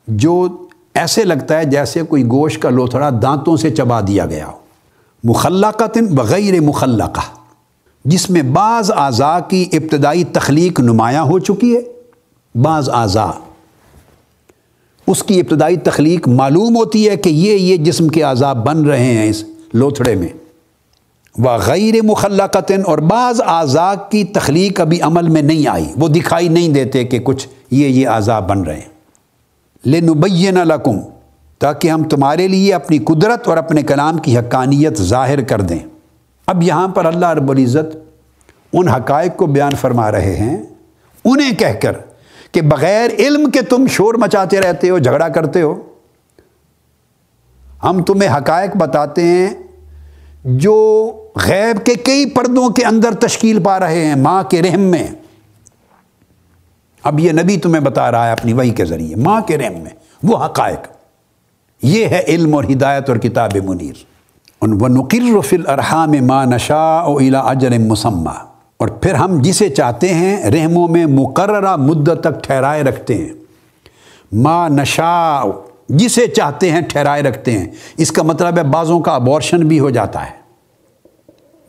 [0.07, 0.49] جو
[0.95, 4.59] ایسے لگتا ہے جیسے کوئی گوشت کا لوتھڑا دانتوں سے چبا دیا گیا ہو۔
[5.25, 7.38] مخلقت بغیر مخلقہ۔
[8.05, 11.81] جس میں بعض اعضاء کی ابتدائی تخلیق نمایاں ہو چکی ہے،
[12.55, 13.31] بعض اعضاء۔
[15.07, 19.05] اس کی ابتدائی تخلیق معلوم ہوتی ہے کہ یہ یہ جسم کے اعضاء بن رہے
[19.05, 19.45] ہیں اس
[19.75, 20.29] لوتھڑے میں۔
[21.39, 26.49] وہ غیر مخلقتاً اور بعض اعضاء کی تخلیق ابھی عمل میں نہیں آئی۔ وہ دکھائی
[26.49, 28.99] نہیں دیتے کہ کچھ یہ یہ اعضاء بن رہے ہیں۔
[29.87, 30.97] لنبین لکم،
[31.59, 35.79] تاکہ ہم تمہارے لیے اپنی قدرت اور اپنے کلام کی حقانیت ظاہر کر دیں۔
[36.49, 37.97] اب یہاں پر اللہ رب العزت
[38.73, 40.63] ان حقائق کو بیان فرما رہے ہیں۔
[41.25, 41.93] انہیں کہہ کر
[42.53, 45.83] کہ بغیر علم کے تم شور مچاتے رہتے ہو، جھگڑا کرتے ہو۔
[47.83, 49.55] ہم تمہیں حقائق بتاتے ہیں
[50.45, 55.07] جو غیب کے کئی پردوں کے اندر تشکیل پا رہے ہیں ماں کے رحم میں۔
[57.03, 59.91] اب یہ نبی تمہیں بتا رہا ہے اپنی وحی کے ذریعے، ماں کے رحم میں،
[60.23, 60.89] وہ حقائق۔
[61.83, 64.18] یہ ہے علم اور ہدایت اور کتاب منیر۔
[64.63, 68.31] و نقر فل ارحام ماں نشا و الا اجر مسمہ
[68.77, 73.29] اور پھر ہم جسے چاہتے ہیں، رحموں میں مقررہ مدت تک ٹھہرائے رکھتے ہیں۔
[74.33, 75.43] ماں نشا
[75.89, 79.91] جسے چاہتے ہیں، ٹھہرائے رکھتے ہیں۔ اس کا مطلب ہے، بعضوں کا ابورشن بھی ہو
[79.91, 80.39] جاتا ہے۔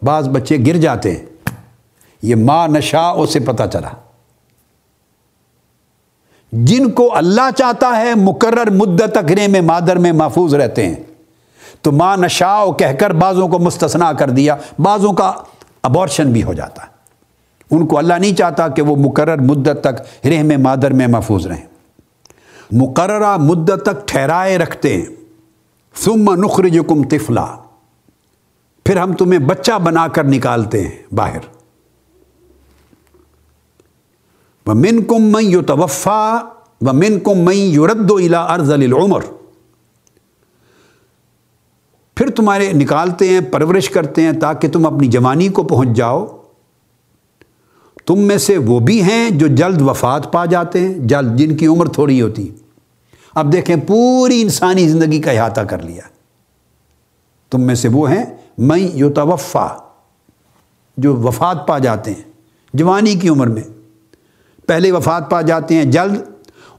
[0.05, 1.25] بعض بچے گر جاتے ہیں۔
[2.21, 3.89] یہ ماں نشا سے پتہ چلا۔
[6.51, 10.95] جن کو اللہ چاہتا ہے، مقرر مدت تک میں مادر میں محفوظ رہتے ہیں۔
[11.81, 15.33] تو ماں نشاؤ کہہ کر بعضوں کو مستثنا کر دیا بعضوں کا
[15.83, 16.99] ابورشن بھی ہو جاتا۔ ہے
[17.71, 21.65] ان کو اللہ نہیں چاہتا کہ وہ مقرر مدت تک رحم مادر میں محفوظ رہیں۔
[22.71, 25.05] مقررہ مدت تک ٹھہرائے رکھتے ہیں۔
[25.95, 27.45] ثم نخرجکم طفلا۔
[28.85, 31.39] پھر ہم تمہیں بچہ بنا کر نکالتے ہیں باہر۔
[34.67, 36.37] وہ من کم میں یو توفا
[36.81, 39.21] و من کم میں یورد الا ارض العمر۔
[42.29, 46.25] پھر تمہارے نکالتے ہیں، پرورش کرتے ہیں تاکہ تم اپنی جوانی کو پہنچ جاؤ۔
[48.05, 51.67] تم میں سے وہ بھی ہیں جو جلد وفات پا جاتے ہیں، جلد جن کی
[51.67, 52.49] عمر تھوڑی ہوتی۔
[53.35, 56.01] اب دیکھیں پوری انسانی زندگی کا احاطہ کر لیا۔
[57.51, 58.25] تم میں سے وہ ہیں
[58.57, 59.09] میں یو
[60.97, 62.23] جو وفات پا جاتے ہیں،
[62.73, 63.63] جوانی کی عمر میں۔
[64.67, 66.17] پہلے وفات پا جاتے ہیں جلد،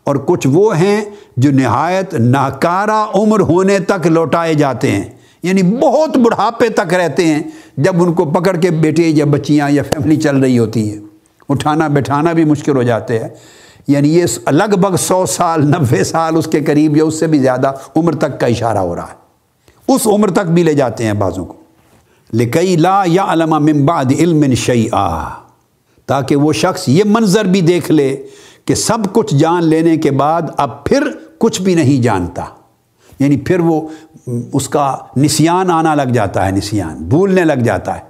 [0.05, 1.05] اور کچھ وہ ہیں
[1.37, 7.43] جو نہایت ناکارہ عمر ہونے تک لوٹائے جاتے ہیں۔ یعنی بہت بڑھاپے تک رہتے ہیں
[7.77, 10.99] جب ان کو پکڑ کے بیٹے یا بچیاں یا فیملی چل رہی ہوتی ہے
[11.49, 13.29] اٹھانا بٹھانا بھی مشکل ہو جاتے ہیں۔
[13.89, 17.39] یعنی یہ لگ بھگ سو سال نبے سال اس کے قریب یا اس سے بھی
[17.39, 19.15] زیادہ عمر تک کا اشارہ ہو رہا ہے۔
[19.95, 21.55] اس عمر تک بھی لے جاتے ہیں بعضوں کو۔
[22.35, 25.29] لکئی لا یا علامہ ممباد علم شعی آ
[26.07, 28.17] تاکہ وہ شخص یہ منظر بھی دیکھ لے
[28.65, 31.05] کہ سب کچھ جان لینے کے بعد اب پھر
[31.39, 32.45] کچھ بھی نہیں جانتا۔
[33.21, 33.89] یعنی پھر وہ
[34.53, 38.01] اس کا نسیان آنا لگ جاتا ہے، نسیان، بھولنے لگ جاتا ہے۔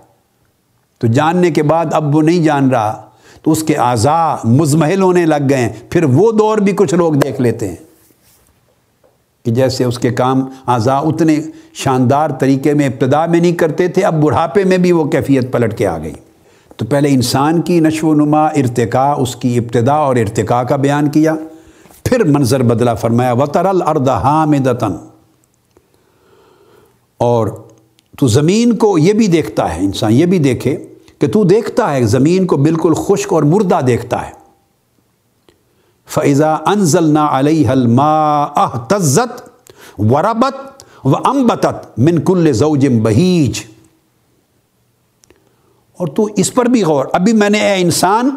[0.98, 3.02] تو جاننے کے بعد اب وہ نہیں جان رہا،
[3.42, 7.40] تو اس کے اعضاء مزمحل ہونے لگ گئے پھر وہ دور بھی کچھ لوگ دیکھ
[7.40, 7.76] لیتے ہیں
[9.44, 11.40] کہ جیسے اس کے کام اعضاء اتنے
[11.74, 15.78] شاندار طریقے میں ابتدا میں نہیں کرتے تھے، اب بڑھاپے میں بھی وہ کیفیت پلٹ
[15.78, 16.12] کے آ گئی۔
[16.76, 21.08] تو پہلے انسان کی نشو و نما، ارتقاء، اس کی ابتدا اور ارتقاء کا بیان
[21.08, 21.34] کیا۔
[22.10, 24.96] پھر منظر بدلا فرمایا وطر الرد حامدتن
[27.20, 27.48] اور
[28.18, 30.76] تو زمین کو یہ بھی دیکھتا ہے، انسان یہ بھی دیکھے
[31.18, 34.32] کہ تو دیکھتا ہے، زمین کو بالکل خشک اور مردہ دیکھتا ہے۔
[36.08, 39.42] فضا انزل نا علیہ الما تزت
[40.00, 43.60] وربت و امبتت من کل زوجم بہیج
[45.98, 48.30] اور تو اس پر بھی غور، ابھی میں نے اے انسان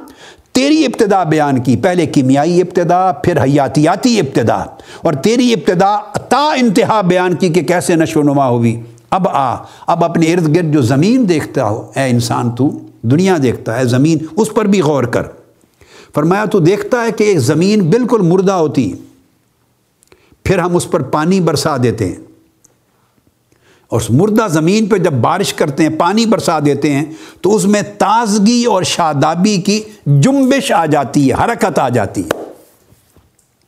[0.53, 4.57] تیری ابتدا بیان کی۔ پہلے کیمیائی ابتدا، پھر حیاتیاتی ابتدا۔
[5.01, 5.97] اور تیری ابتدا
[6.29, 9.55] تا انتہا بیان کی کہ کیسے نشو و نما ہوئی۔ اب آ،
[9.87, 14.17] اب اپنے ارد گرد جو زمین دیکھتا ہو، اے انسان تو دنیا دیکھتا ہے، زمین
[14.37, 15.23] اس پر بھی غور کر۔
[16.15, 18.93] فرمایا تو دیکھتا ہے کہ ایک زمین بالکل مردہ ہوتی۔
[20.43, 22.32] پھر ہم اس پر پانی برسا دیتے ہیں۔
[23.93, 27.05] اور اس مردہ زمین پہ جب بارش کرتے ہیں، پانی برسا دیتے ہیں،
[27.41, 32.43] تو اس میں تازگی اور شادابی کی جنبش آ جاتی ہے، حرکت آ جاتی ہے۔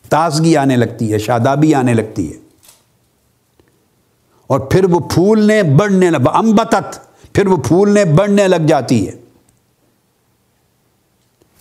[0.09, 2.37] تازگی آنے لگتی ہے، شادابی آنے لگتی ہے۔
[4.47, 6.99] اور پھر وہ پھولنے بڑھنے لگ، امبتت،
[7.33, 9.13] پھر وہ پھولنے بڑھنے لگ جاتی ہے۔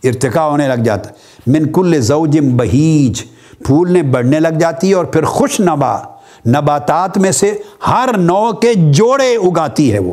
[0.04, 1.14] ارتقا ہونے لگ جاتا ہے۔
[1.46, 3.22] من کل زوجم بہیج،
[3.64, 6.13] پھولنے بڑھنے لگ جاتی ہے اور پھر خوش نبا
[6.46, 10.12] نباتات میں سے ہر نو کے جوڑے اگاتی ہے وہ۔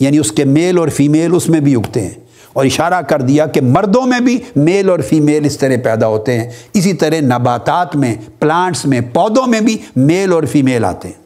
[0.00, 2.14] یعنی اس کے میل اور فیمیل اس میں بھی اگتے ہیں۔
[2.52, 6.40] اور اشارہ کر دیا کہ مردوں میں بھی میل اور فیمیل اس طرح پیدا ہوتے
[6.40, 11.24] ہیں۔ اسی طرح نباتات میں پلانٹس میں، پودوں میں بھی میل اور فیمیل آتے ہیں۔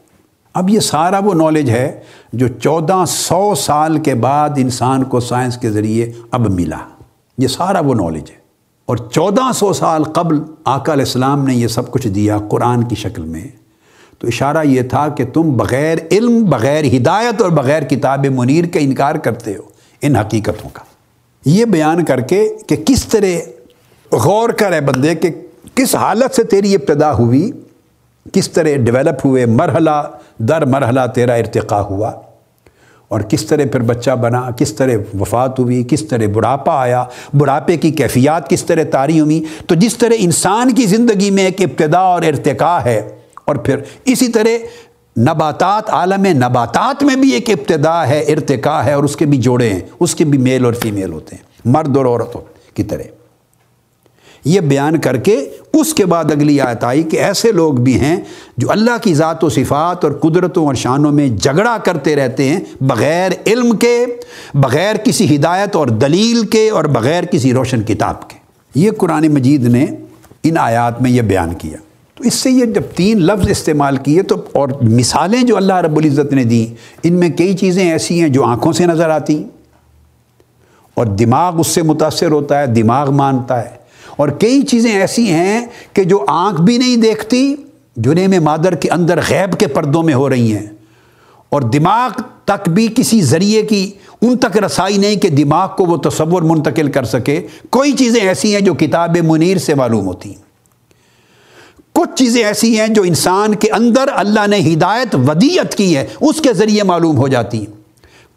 [0.53, 1.99] اب یہ سارا وہ نالج ہے
[2.33, 6.77] جو چودہ سو سال کے بعد انسان کو سائنس کے ذریعے اب ملا۔
[7.37, 8.35] یہ سارا وہ نالج ہے۔
[8.85, 12.95] اور چودہ سو سال قبل آقا علیہ السلام نے یہ سب کچھ دیا قرآن کی
[12.95, 13.58] شکل میں۔
[14.19, 18.79] تو اشارہ یہ تھا کہ تم بغیر علم، بغیر ہدایت اور بغیر کتاب منیر کا
[18.79, 19.61] انکار کرتے ہو
[20.01, 20.83] ان حقیقتوں کا۔
[21.45, 23.49] یہ بیان کر کے کہ کس طرح
[24.11, 25.29] غور کرے بندے کہ
[25.75, 27.51] کس حالت سے تیری ابتدا ہوئی،
[28.33, 29.89] کس طرح ڈیولپ ہوئے، مرحلہ
[30.39, 32.11] در مرحلہ تیرا ارتقا ہوا
[33.07, 37.03] اور کس طرح پھر بچہ بنا، کس طرح وفات ہوئی، کس طرح بڑھاپا آیا،
[37.37, 41.61] بڑھاپے کی کیفیات کس طرح تاری ہوئی۔ تو جس طرح انسان کی زندگی میں ایک
[41.61, 43.18] ابتدا اور ارتقا ہے
[43.49, 44.65] اور پھر اسی طرح
[45.17, 49.69] نباتات، عالم نباتات میں بھی ایک ابتدا ہے ارتقا ہے، اور اس کے بھی جوڑے
[49.69, 52.41] ہیں، اس کے بھی میل اور فیمیل ہوتے ہیں، مرد اور عورتوں
[52.75, 53.17] کی طرح۔
[54.45, 55.35] یہ بیان کر کے
[55.73, 58.15] اس کے بعد اگلی آیت آئی کہ ایسے لوگ بھی ہیں
[58.57, 62.59] جو اللہ کی ذات و صفات اور قدرتوں اور شانوں میں جھگڑا کرتے رہتے ہیں
[62.81, 64.05] بغیر علم کے،
[64.53, 68.37] بغیر کسی ہدایت اور دلیل کے، اور بغیر کسی روشن کتاب کے۔
[68.75, 69.85] یہ قرآن مجید نے
[70.43, 71.77] ان آیات میں یہ بیان کیا۔
[72.19, 75.97] تو اس سے یہ جب تین لفظ استعمال کیے تو اور مثالیں جو اللہ رب
[75.97, 79.43] العزت نے دیں ان میں کئی چیزیں ایسی ہیں جو آنکھوں سے نظر آتی۔
[80.93, 83.69] اور دماغ اس سے متاثر ہوتا ہے، دماغ مانتا ہے۔
[84.17, 87.55] اور کئی چیزیں ایسی ہیں کہ جو آنکھ بھی نہیں دیکھتی،
[87.95, 90.67] جنہیں میں مادر کے اندر غیب کے پردوں میں ہو رہی ہیں۔
[91.49, 93.91] اور دماغ تک بھی کسی ذریعے کی،
[94.21, 98.53] ان تک رسائی نہیں کہ دماغ کو وہ تصور منتقل کر سکے۔ کوئی چیزیں ایسی
[98.53, 100.48] ہیں جو کتاب منیر سے معلوم ہوتی۔ ہیں
[101.93, 106.41] کچھ چیزیں ایسی ہیں جو انسان کے اندر اللہ نے ہدایت ودیت کی ہے، اس
[106.41, 107.79] کے ذریعے معلوم ہو جاتی ہیں۔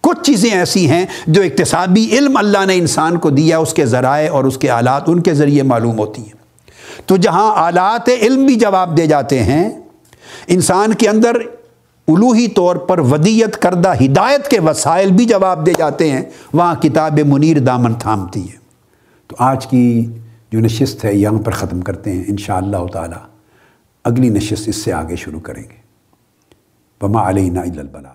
[0.01, 4.33] کچھ چیزیں ایسی ہیں جو اقتصادی علم اللہ نے انسان کو دیا، اس کے ذرائع
[4.33, 6.43] اور اس کے آلات ان کے ذریعے معلوم ہوتی ہیں۔
[7.07, 9.71] تو جہاں آلات علم بھی جواب دے جاتے ہیں،
[10.47, 11.33] انسان کے اندر
[12.09, 16.23] الوحی طور پر ودیت کردہ، ہدایت کے وسائل بھی جواب دے جاتے ہیں،
[16.53, 18.57] وہاں کتاب منیر دامن تھامتی ہے۔
[19.29, 20.07] تو آج کی
[20.53, 23.32] جو نشست ہے یہاں پر ختم کرتے ہیں، انشاءاللہ اللہ تعالی۔
[24.05, 25.83] اگلی نشست اس سے آگے شروع کریں گے۔
[27.01, 28.11] بما علینا البلا